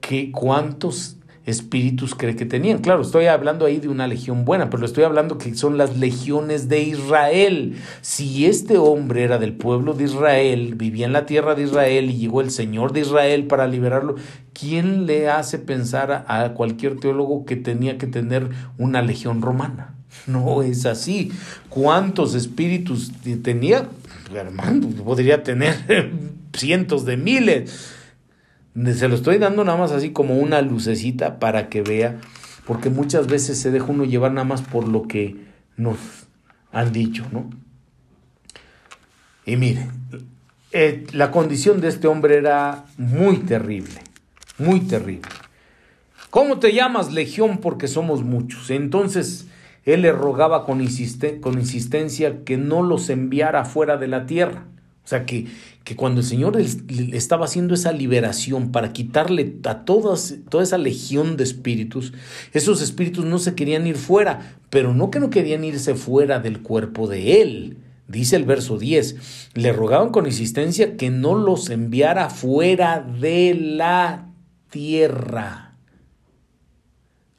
[0.01, 1.17] ¿qué, ¿cuántos
[1.47, 2.79] espíritus cree que tenían.
[2.79, 6.69] Claro, estoy hablando ahí de una legión buena, pero estoy hablando que son las legiones
[6.69, 7.77] de Israel.
[8.03, 12.19] Si este hombre era del pueblo de Israel, vivía en la tierra de Israel y
[12.19, 14.17] llegó el Señor de Israel para liberarlo,
[14.53, 18.49] ¿quién le hace pensar a cualquier teólogo que tenía que tener
[18.79, 19.95] una legión romana?
[20.27, 21.33] No es así.
[21.69, 23.13] ¿Cuántos espíritus
[23.43, 23.89] tenía?
[24.35, 25.75] Hermano, podría tener
[26.53, 27.97] cientos de miles.
[28.75, 32.21] Se lo estoy dando nada más así como una lucecita para que vea,
[32.67, 35.37] porque muchas veces se deja uno llevar nada más por lo que
[35.77, 35.99] nos
[36.73, 37.51] han dicho, ¿no?
[39.45, 39.89] Y mire,
[40.73, 44.03] eh, la condición de este hombre era muy terrible,
[44.59, 45.29] muy terrible.
[46.31, 47.59] ¿Cómo te llamas Legión?
[47.59, 48.71] Porque somos muchos.
[48.71, 49.49] Entonces
[49.85, 50.87] él le rogaba con,
[51.41, 54.65] con insistencia que no los enviara fuera de la tierra.
[55.05, 55.47] O sea, que,
[55.83, 56.61] que cuando el Señor
[57.13, 62.13] estaba haciendo esa liberación para quitarle a todas, toda esa legión de espíritus,
[62.53, 66.61] esos espíritus no se querían ir fuera, pero no que no querían irse fuera del
[66.61, 67.79] cuerpo de Él.
[68.07, 74.33] Dice el verso 10, le rogaban con insistencia que no los enviara fuera de la
[74.69, 75.77] tierra.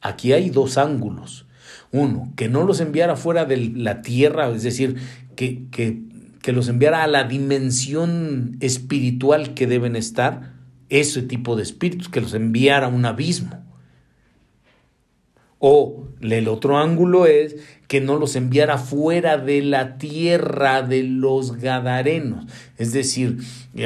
[0.02, 1.46] Aquí hay dos ángulos.
[1.92, 4.96] Uno, que no los enviara fuera de la tierra, es decir,
[5.36, 6.04] que, que,
[6.42, 10.54] que los enviara a la dimensión espiritual que deben estar,
[10.90, 13.62] ese tipo de espíritus, que los enviara a un abismo.
[15.64, 17.56] O el otro ángulo es
[17.88, 22.48] que no los enviara fuera de la tierra de los Gadarenos.
[22.78, 23.38] Es decir,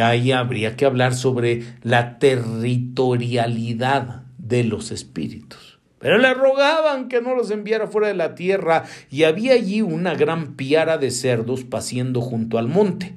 [0.01, 5.64] ahí habría que hablar sobre la territorialidad de los espíritus.
[6.05, 10.13] Pero le rogaban que no los enviara fuera de la tierra y había allí una
[10.13, 13.15] gran piara de cerdos paciendo junto al monte.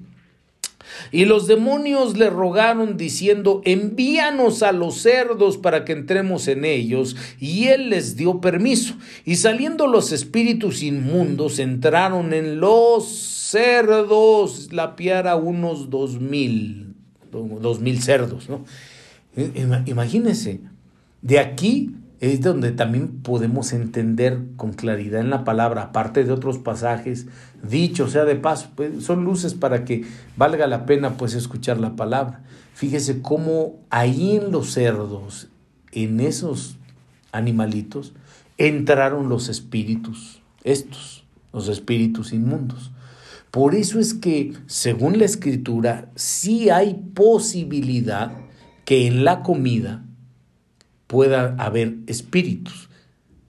[1.12, 7.15] Y los demonios le rogaron diciendo, envíanos a los cerdos para que entremos en ellos.
[7.39, 8.94] Y él les dio permiso.
[9.27, 16.94] Y saliendo los espíritus inmundos entraron en los cerdos, la piara unos dos mil,
[17.31, 18.65] dos mil cerdos, ¿no?
[19.85, 20.62] Imagínense,
[21.20, 26.59] de aquí es donde también podemos entender con claridad en la palabra, aparte de otros
[26.59, 27.27] pasajes,
[27.62, 30.05] dicho sea de paso, pues, son luces para que
[30.36, 32.43] valga la pena pues escuchar la palabra.
[32.74, 35.49] Fíjese cómo ahí en los cerdos,
[35.93, 36.77] en esos
[37.31, 38.15] animalitos,
[38.57, 42.90] entraron los espíritus, estos, los espíritus inmundos.
[43.53, 48.32] Por eso es que, según la escritura, sí hay posibilidad
[48.85, 50.05] que en la comida
[51.09, 52.89] pueda haber espíritus.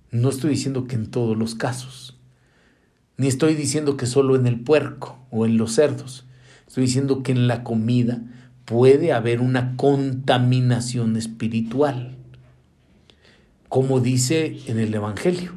[0.10, 2.18] No estoy diciendo que en todos los casos,
[3.18, 6.26] ni estoy diciendo que solo en el puerco o en los cerdos.
[6.66, 8.22] Estoy diciendo que en la comida
[8.66, 12.16] puede haber una contaminación espiritual.
[13.68, 15.52] Como dice en el Evangelio,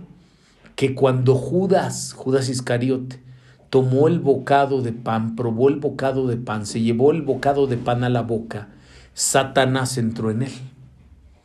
[0.74, 3.22] que cuando Judas, Judas Iscariote,
[3.70, 7.76] tomó el bocado de pan, probó el bocado de pan, se llevó el bocado de
[7.76, 8.70] pan a la boca,
[9.14, 10.52] Satanás entró en él.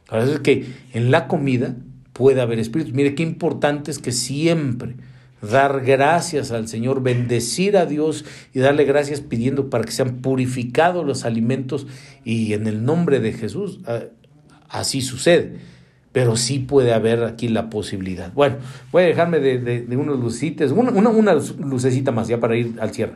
[0.09, 1.75] Parece que en la comida
[2.13, 2.93] puede haber espíritus.
[2.93, 4.95] Mire qué importante es que siempre
[5.41, 11.05] dar gracias al Señor, bendecir a Dios y darle gracias pidiendo para que sean purificados
[11.05, 11.87] los alimentos
[12.23, 14.05] y en el nombre de Jesús ah,
[14.69, 15.77] así sucede.
[16.13, 18.33] Pero sí puede haber aquí la posibilidad.
[18.33, 18.55] Bueno,
[18.91, 22.73] voy a dejarme de, de, unos lucites, una, una, una lucecita más ya para ir
[22.79, 23.13] al cierre.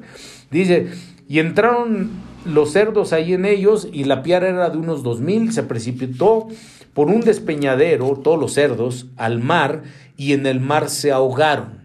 [0.52, 0.90] Dice,
[1.28, 2.12] y entraron
[2.46, 6.50] los cerdos ahí en ellos y la piara era de unos dos mil, se precipitó
[6.94, 9.84] por un despeñadero, todos los cerdos, al mar
[10.18, 11.82] y en el mar se ahogaron.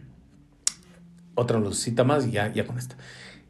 [1.35, 2.97] Otra lucita más y ya, ya con esta.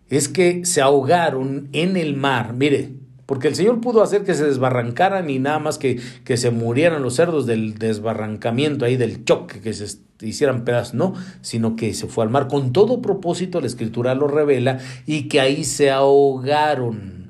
[0.09, 2.91] Es que se ahogaron en el mar, mire,
[3.27, 7.03] porque el Señor pudo hacer que se desbarrancaran y nada más que, que se murieran
[7.03, 12.07] los cerdos del desbarrancamiento ahí, del choque, que se hicieran pedazos, no, sino que se
[12.07, 17.26] fue al mar con todo propósito, la escritura lo revela, y que ahí se ahogaron.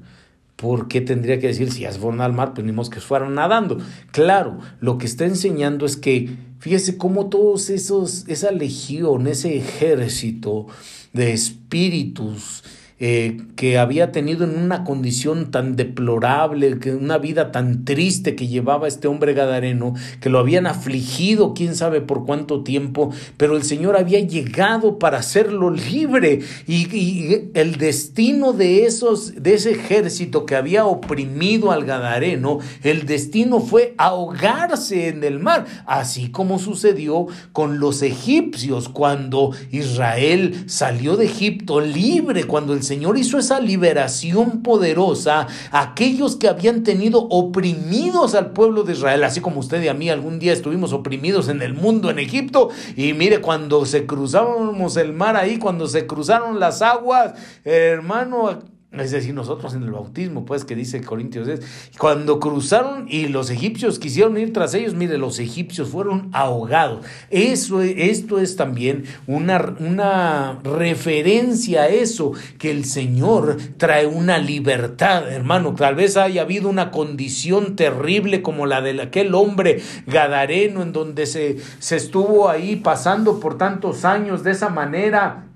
[0.57, 2.55] ¿Por qué tendría que decir si ya se fueron al mar?
[2.55, 3.79] Pues ni que fueran nadando.
[4.11, 6.31] Claro, lo que está enseñando es que,
[6.61, 10.67] fíjese cómo todos esos, esa legión, ese ejército
[11.13, 12.65] de espíritus,
[12.99, 18.49] eh, que había tenido en una condición tan deplorable, que una vida tan triste que
[18.49, 23.65] llevaba este hombre gadareno, que lo habían afligido quién sabe por cuánto tiempo, pero el
[23.65, 30.47] Señor había llegado para hacerlo libre y, y el destino de esos de ese ejército
[30.47, 37.27] que había oprimido al gadareno, el destino fue ahogarse en el mar, así como sucedió
[37.53, 44.63] con los egipcios cuando Israel salió de Egipto libre, cuando el Señor hizo esa liberación
[44.63, 49.89] poderosa a aquellos que habían tenido oprimidos al pueblo de Israel, así como usted y
[49.89, 52.71] a mí algún día estuvimos oprimidos en el mundo en Egipto.
[52.97, 57.35] Y mire, cuando se cruzábamos el mar ahí, cuando se cruzaron las aguas,
[57.65, 61.61] hermano, es decir, nosotros en el bautismo, pues, que dice Corintios es,
[61.99, 67.05] cuando cruzaron y los egipcios quisieron ir tras ellos, mire, los egipcios fueron ahogados.
[67.31, 75.31] Eso, esto es también una, una referencia a eso, que el Señor trae una libertad,
[75.31, 75.75] hermano.
[75.75, 81.27] Tal vez haya habido una condición terrible como la de aquel hombre gadareno, en donde
[81.27, 85.47] se, se estuvo ahí pasando por tantos años de esa manera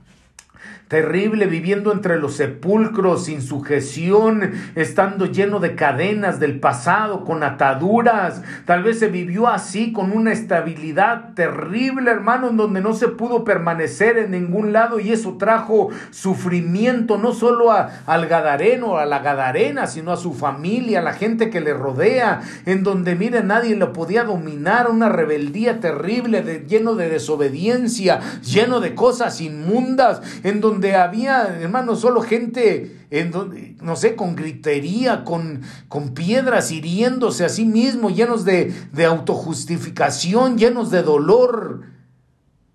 [0.90, 8.42] terrible, viviendo entre los sepulcros, sin sujeción, estando lleno de cadenas del pasado, con ataduras.
[8.64, 13.44] Tal vez se vivió así, con una estabilidad terrible, hermano, en donde no se pudo
[13.44, 19.20] permanecer en ningún lado y eso trajo sufrimiento no solo a, al gadareno, a la
[19.20, 23.76] gadarena, sino a su familia, a la gente que le rodea, en donde, mire, nadie
[23.76, 30.79] lo podía dominar, una rebeldía terrible, lleno de desobediencia, lleno de cosas inmundas, en donde
[30.80, 37.44] donde había, hermano, solo gente, en donde, no sé, con gritería, con, con piedras, hiriéndose
[37.44, 41.82] a sí mismo, llenos de, de autojustificación, llenos de dolor.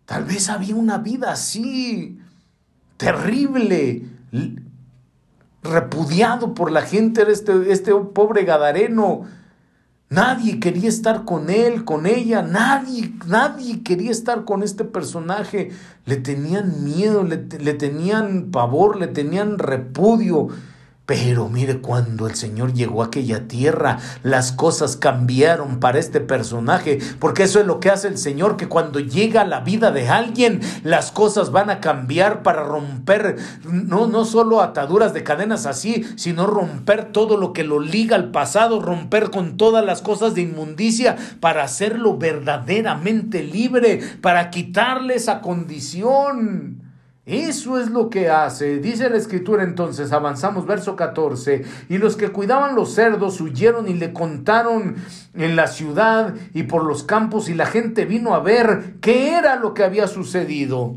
[0.05, 2.19] Tal vez había una vida así,
[2.97, 4.03] terrible,
[5.63, 9.25] repudiado por la gente, este, este pobre Gadareno
[10.09, 15.71] Nadie quería estar con él, con ella, nadie, nadie quería estar con este personaje.
[16.05, 20.49] Le tenían miedo, le, le tenían pavor, le tenían repudio.
[21.05, 26.97] Pero mire, cuando el Señor llegó a aquella tierra, las cosas cambiaron para este personaje,
[27.19, 30.09] porque eso es lo que hace el Señor, que cuando llega a la vida de
[30.09, 36.03] alguien, las cosas van a cambiar para romper, no, no solo ataduras de cadenas así,
[36.15, 40.41] sino romper todo lo que lo liga al pasado, romper con todas las cosas de
[40.41, 46.84] inmundicia para hacerlo verdaderamente libre, para quitarle esa condición.
[47.25, 48.77] Eso es lo que hace.
[48.77, 53.95] Dice la escritura entonces, avanzamos verso 14, y los que cuidaban los cerdos huyeron y
[53.95, 54.95] le contaron
[55.33, 59.55] en la ciudad y por los campos y la gente vino a ver qué era
[59.55, 60.95] lo que había sucedido.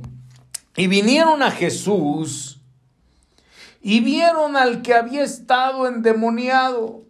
[0.76, 2.60] Y vinieron a Jesús
[3.80, 7.02] y vieron al que había estado endemoniado.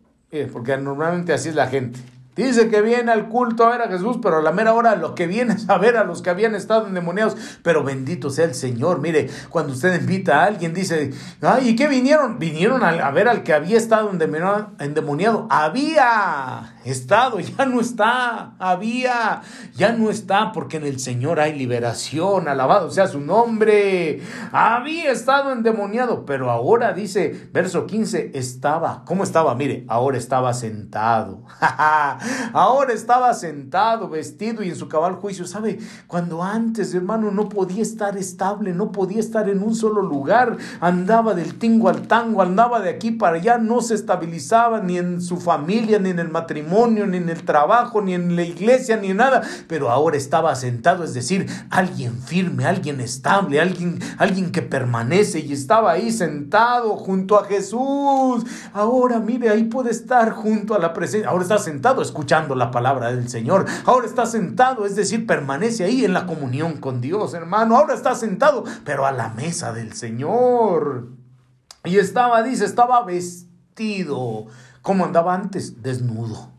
[0.53, 1.99] porque normalmente así es la gente.
[2.39, 5.16] Dice que viene al culto a ver a Jesús, pero a la mera hora lo
[5.16, 7.36] que viene es a ver a los que habían estado endemoniados.
[7.65, 9.01] Pero bendito sea el Señor.
[9.01, 11.10] Mire, cuando usted invita a alguien, dice,
[11.43, 12.39] ay, ¿y qué vinieron?
[12.39, 15.48] Vinieron a, ver al que había estado endemoniado.
[15.51, 18.52] Había estado, ya no está.
[18.60, 19.43] Había,
[19.74, 22.47] ya no está, porque en el Señor hay liberación.
[22.47, 24.23] Alabado sea su nombre.
[24.52, 29.02] Había estado endemoniado, pero ahora dice, verso 15, estaba.
[29.06, 29.56] ¿Cómo estaba?
[29.56, 31.43] Mire, ahora estaba sentado.
[32.53, 35.47] Ahora estaba sentado, vestido y en su cabal juicio.
[35.47, 35.79] ¿Sabe?
[36.07, 41.35] Cuando antes, hermano, no podía estar estable, no podía estar en un solo lugar, andaba
[41.35, 45.39] del tingo al tango, andaba de aquí para allá, no se estabilizaba ni en su
[45.39, 49.19] familia, ni en el matrimonio, ni en el trabajo, ni en la iglesia, ni en
[49.19, 49.43] nada.
[49.67, 55.53] Pero ahora estaba sentado, es decir, alguien firme, alguien estable, alguien, alguien que permanece y
[55.53, 58.45] estaba ahí sentado junto a Jesús.
[58.73, 61.29] Ahora, mire, ahí puede estar junto a la presencia.
[61.29, 63.65] Ahora está sentado, escuchando la palabra del Señor.
[63.85, 67.77] Ahora está sentado, es decir, permanece ahí en la comunión con Dios, hermano.
[67.77, 71.11] Ahora está sentado, pero a la mesa del Señor.
[71.85, 74.47] Y estaba, dice, estaba vestido.
[74.82, 75.81] como andaba antes?
[75.81, 76.51] Desnudo.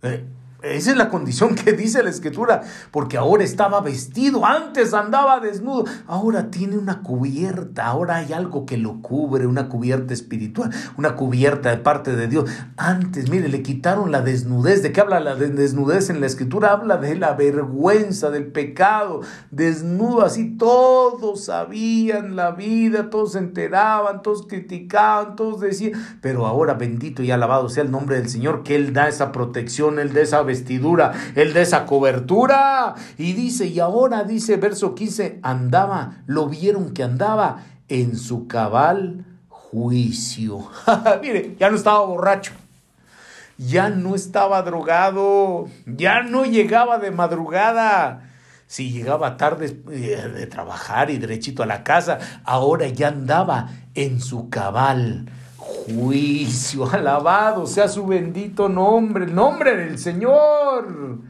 [0.00, 0.24] Eh,
[0.62, 5.84] esa es la condición que dice la escritura, porque ahora estaba vestido, antes andaba desnudo,
[6.08, 11.70] ahora tiene una cubierta, ahora hay algo que lo cubre, una cubierta espiritual, una cubierta
[11.70, 12.50] de parte de Dios.
[12.76, 14.82] Antes, mire, le quitaron la desnudez.
[14.82, 16.72] ¿De qué habla la desnudez en la escritura?
[16.72, 19.20] Habla de la vergüenza, del pecado,
[19.52, 26.74] desnudo, así todos sabían la vida, todos se enteraban, todos criticaban, todos decían, pero ahora
[26.74, 30.20] bendito y alabado sea el nombre del Señor, que Él da esa protección, Él da
[30.20, 32.96] esa vestidura, el de esa cobertura.
[33.16, 39.24] Y dice, y ahora dice verso 15, andaba, lo vieron que andaba en su cabal
[39.48, 40.68] juicio.
[41.22, 42.52] Mire, ya no estaba borracho.
[43.56, 48.28] Ya no estaba drogado, ya no llegaba de madrugada,
[48.68, 54.20] si llegaba tarde eh, de trabajar y derechito a la casa, ahora ya andaba en
[54.20, 55.26] su cabal
[55.86, 56.86] juicio.
[56.92, 61.20] Alabado sea su bendito nombre, el nombre del Señor.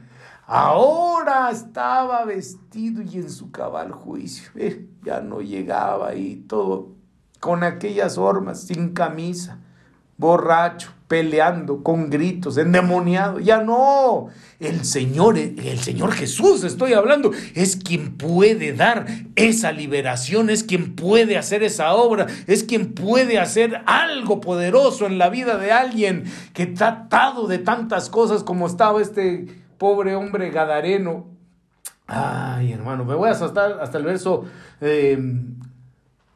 [0.47, 4.51] Ahora estaba vestido y en su cabal juicio.
[4.57, 6.97] Eh, ya no llegaba ahí todo
[7.41, 9.61] con aquellas formas, sin camisa,
[10.17, 13.41] borracho peleando con gritos, endemoniado.
[13.41, 14.29] Ya no.
[14.61, 19.07] El Señor, el Señor Jesús, estoy hablando, es quien puede dar
[19.37, 25.17] esa liberación, es quien puede hacer esa obra, es quien puede hacer algo poderoso en
[25.17, 26.25] la vida de alguien
[26.55, 27.09] que está
[27.49, 29.47] de tantas cosas como estaba este
[29.79, 31.27] pobre hombre gadareno.
[32.07, 34.45] Ay, hermano, me voy a hasta, hasta el verso
[34.81, 35.19] eh,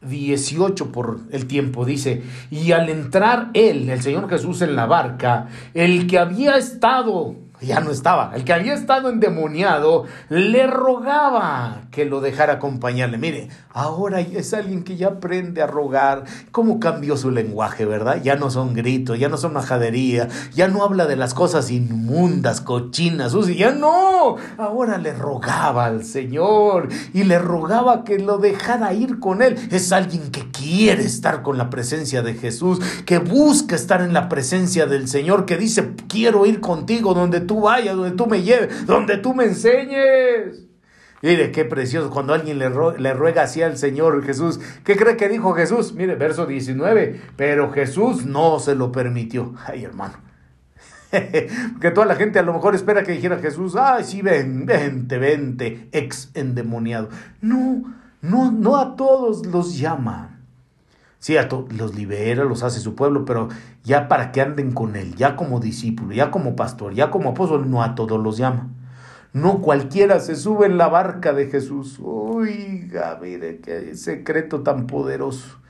[0.02, 5.48] 18 por el tiempo, dice, y al entrar él, el Señor Jesús en la barca,
[5.74, 8.32] el que había estado ya no estaba.
[8.34, 13.18] El que había estado endemoniado le rogaba que lo dejara acompañarle.
[13.18, 16.24] Mire, ahora es alguien que ya aprende a rogar.
[16.50, 18.20] ¿Cómo cambió su lenguaje, verdad?
[18.22, 22.60] Ya no son gritos, ya no son majadería, ya no habla de las cosas inmundas,
[22.60, 24.36] cochinas, ya no.
[24.58, 29.56] Ahora le rogaba al Señor y le rogaba que lo dejara ir con él.
[29.70, 34.28] Es alguien que quiere estar con la presencia de Jesús, que busca estar en la
[34.28, 38.86] presencia del Señor, que dice, quiero ir contigo donde tú vayas, donde tú me lleves,
[38.86, 40.66] donde tú me enseñes.
[41.22, 45.54] Mire, qué precioso, cuando alguien le, ruega así al Señor Jesús, ¿qué cree que dijo
[45.54, 45.94] Jesús?
[45.94, 49.54] Mire, verso 19, pero Jesús no se lo permitió.
[49.64, 50.14] Ay, hermano.
[51.80, 55.18] que toda la gente a lo mejor espera que dijera Jesús, ay, sí, ven, vente,
[55.18, 57.08] vente, ex endemoniado.
[57.40, 57.84] No,
[58.20, 60.40] no, no a todos los llama.
[61.20, 61.48] Sí, a
[61.78, 63.48] los libera, los hace su pueblo, pero
[63.84, 67.70] ya para que anden con él, ya como discípulo, ya como pastor, ya como apóstol,
[67.70, 68.70] no a todos los llama.
[69.32, 71.98] No cualquiera se sube en la barca de Jesús.
[72.02, 75.61] Oiga, mire qué secreto tan poderoso.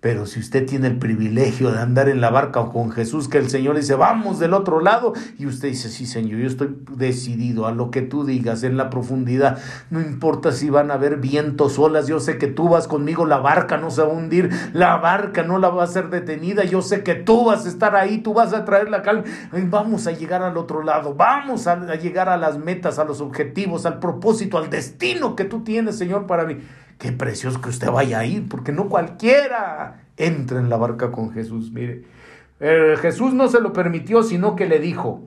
[0.00, 3.50] Pero si usted tiene el privilegio de andar en la barca con Jesús, que el
[3.50, 7.72] Señor dice, vamos del otro lado, y usted dice, sí, Señor, yo estoy decidido a
[7.72, 9.58] lo que tú digas en la profundidad.
[9.90, 13.38] No importa si van a haber vientos, olas, yo sé que tú vas conmigo, la
[13.38, 16.80] barca no se va a hundir, la barca no la va a ser detenida, yo
[16.80, 19.24] sé que tú vas a estar ahí, tú vas a traer la calma.
[19.52, 23.84] Vamos a llegar al otro lado, vamos a llegar a las metas, a los objetivos,
[23.84, 26.56] al propósito, al destino que tú tienes, Señor, para mí.
[27.00, 31.32] Qué precioso que usted vaya a ir, porque no cualquiera entra en la barca con
[31.32, 31.72] Jesús.
[31.72, 32.04] Mire,
[32.60, 35.24] eh, Jesús no se lo permitió, sino que le dijo,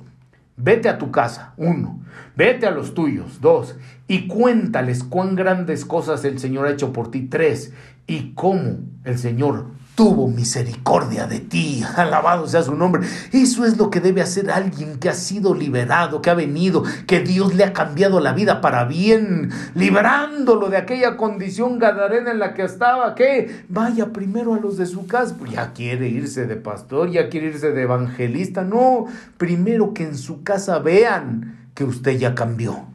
[0.55, 1.99] vete a tu casa, uno,
[2.35, 3.75] vete a los tuyos, dos,
[4.07, 7.73] y cuéntales cuán grandes cosas el Señor ha hecho por ti, tres,
[8.05, 11.83] y cómo el Señor tuvo misericordia de ti.
[11.95, 13.05] Alabado sea su nombre.
[13.31, 17.19] Eso es lo que debe hacer alguien que ha sido liberado, que ha venido, que
[17.19, 22.53] Dios le ha cambiado la vida para bien, librándolo de aquella condición gadarena en la
[22.53, 25.35] que estaba, que vaya primero a los de su casa.
[25.37, 28.63] Pues ya quiere irse de pastor, ya quiere irse de evangelista.
[28.63, 29.05] No,
[29.37, 32.92] primero que en su casa vean que usted ya cambió.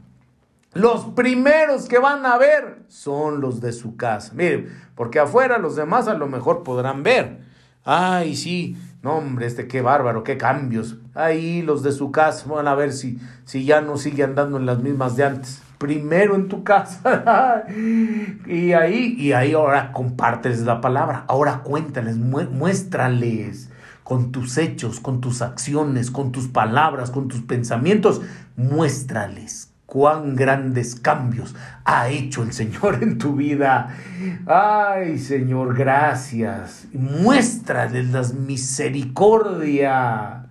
[0.74, 4.32] Los primeros que van a ver son los de su casa.
[4.34, 7.40] Mire, porque afuera los demás a lo mejor podrán ver.
[7.84, 10.98] Ay, sí, no hombre, este qué bárbaro, qué cambios.
[11.14, 14.66] Ahí los de su casa van a ver si, si ya no sigue andando en
[14.66, 15.62] las mismas de antes.
[15.78, 17.64] Primero en tu casa.
[18.46, 21.24] y ahí, y ahí ahora compárteles la palabra.
[21.28, 23.70] Ahora cuéntales, muéstrales
[24.04, 28.20] con tus hechos, con tus acciones, con tus palabras, con tus pensamientos.
[28.54, 31.56] Muéstrales cuán grandes cambios
[31.86, 33.96] ha hecho el Señor en tu vida.
[34.44, 36.86] Ay, Señor, gracias.
[36.92, 40.44] Muéstrales las misericordia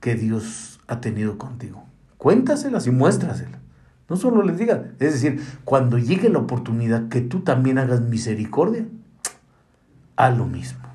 [0.00, 1.84] que Dios ha tenido contigo.
[2.16, 3.60] Cuéntaselas y muéstraselas.
[4.08, 8.86] No solo les digas, es decir, cuando llegue la oportunidad que tú también hagas misericordia,
[10.16, 10.88] a lo mismo.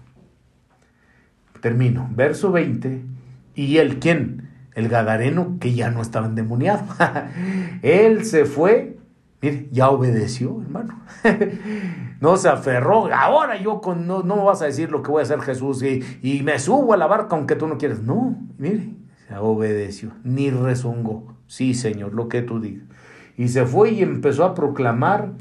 [1.61, 2.09] Termino.
[2.15, 3.05] Verso 20.
[3.53, 4.42] ¿Y él quién?
[4.75, 6.83] El Gadareno, que ya no estaba endemoniado.
[7.81, 8.97] Él se fue,
[9.41, 10.99] mire, ya obedeció, hermano.
[12.19, 15.23] no se aferró, ahora yo con, no, no vas a decir lo que voy a
[15.23, 18.01] hacer Jesús y, y me subo a la barca aunque tú no quieras.
[18.01, 18.89] No, mire,
[19.27, 21.35] se obedeció, ni rezongó.
[21.47, 22.85] Sí, Señor, lo que tú digas.
[23.37, 25.31] Y se fue y empezó a proclamar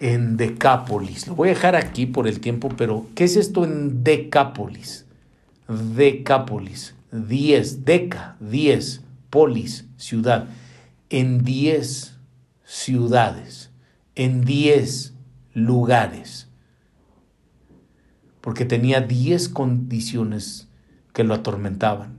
[0.00, 1.26] en Decápolis.
[1.26, 5.06] Lo voy a dejar aquí por el tiempo, pero ¿qué es esto en Decápolis?
[5.68, 6.95] Decápolis.
[7.24, 10.48] 10, deca, 10, polis, ciudad,
[11.10, 12.18] en 10
[12.64, 13.70] ciudades,
[14.14, 15.14] en 10
[15.54, 16.48] lugares,
[18.40, 20.68] porque tenía 10 condiciones
[21.12, 22.18] que lo atormentaban.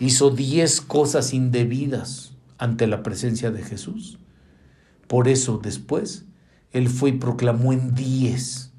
[0.00, 4.18] Hizo 10 cosas indebidas ante la presencia de Jesús.
[5.06, 6.24] Por eso después
[6.72, 8.72] él fue y proclamó en 10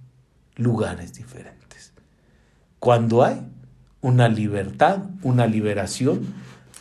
[0.58, 1.94] lugares diferentes.
[2.80, 3.42] Cuando hay
[4.06, 6.32] una libertad, una liberación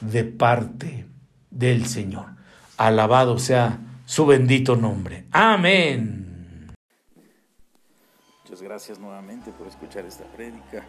[0.03, 1.07] de parte
[1.51, 2.27] del Señor.
[2.77, 5.25] Alabado sea su bendito nombre.
[5.31, 6.75] Amén.
[8.43, 10.85] Muchas gracias nuevamente por escuchar esta prédica.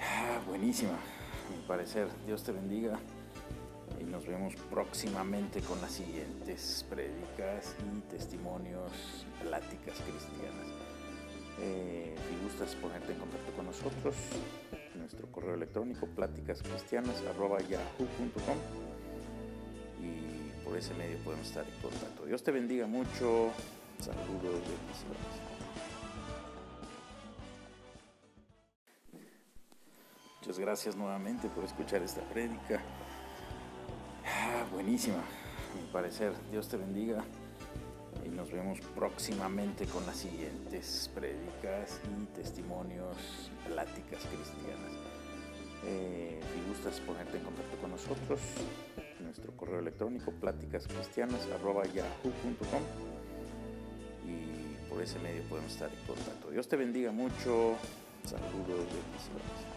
[0.00, 2.08] Ah, buenísima, a mi parecer.
[2.26, 2.98] Dios te bendiga.
[4.00, 10.68] Y nos vemos próximamente con las siguientes prédicas y testimonios, pláticas cristianas.
[11.60, 14.14] Eh, si gustas ponerte en contacto con nosotros,
[15.06, 18.56] nuestro correo electrónico pláticascristianas.yahoo.com
[20.02, 22.26] y por ese medio podemos estar en contacto.
[22.26, 23.52] Dios te bendiga mucho.
[24.00, 25.20] Saludos, bendiciones.
[30.40, 32.82] Muchas gracias nuevamente por escuchar esta prédica.
[34.72, 36.32] buenísima, a mi parecer.
[36.50, 37.24] Dios te bendiga
[38.26, 44.95] y nos vemos próximamente con las siguientes prédicas y testimonios, pláticas cristianas.
[45.86, 48.40] Eh, si gustas ponerte en contacto con nosotros,
[49.20, 52.82] nuestro correo electrónico pláticascristianas.yahoo.com
[54.26, 56.50] y por ese medio podemos estar en contacto.
[56.50, 57.76] Dios te bendiga mucho.
[58.24, 59.75] Saludos, bendiciones.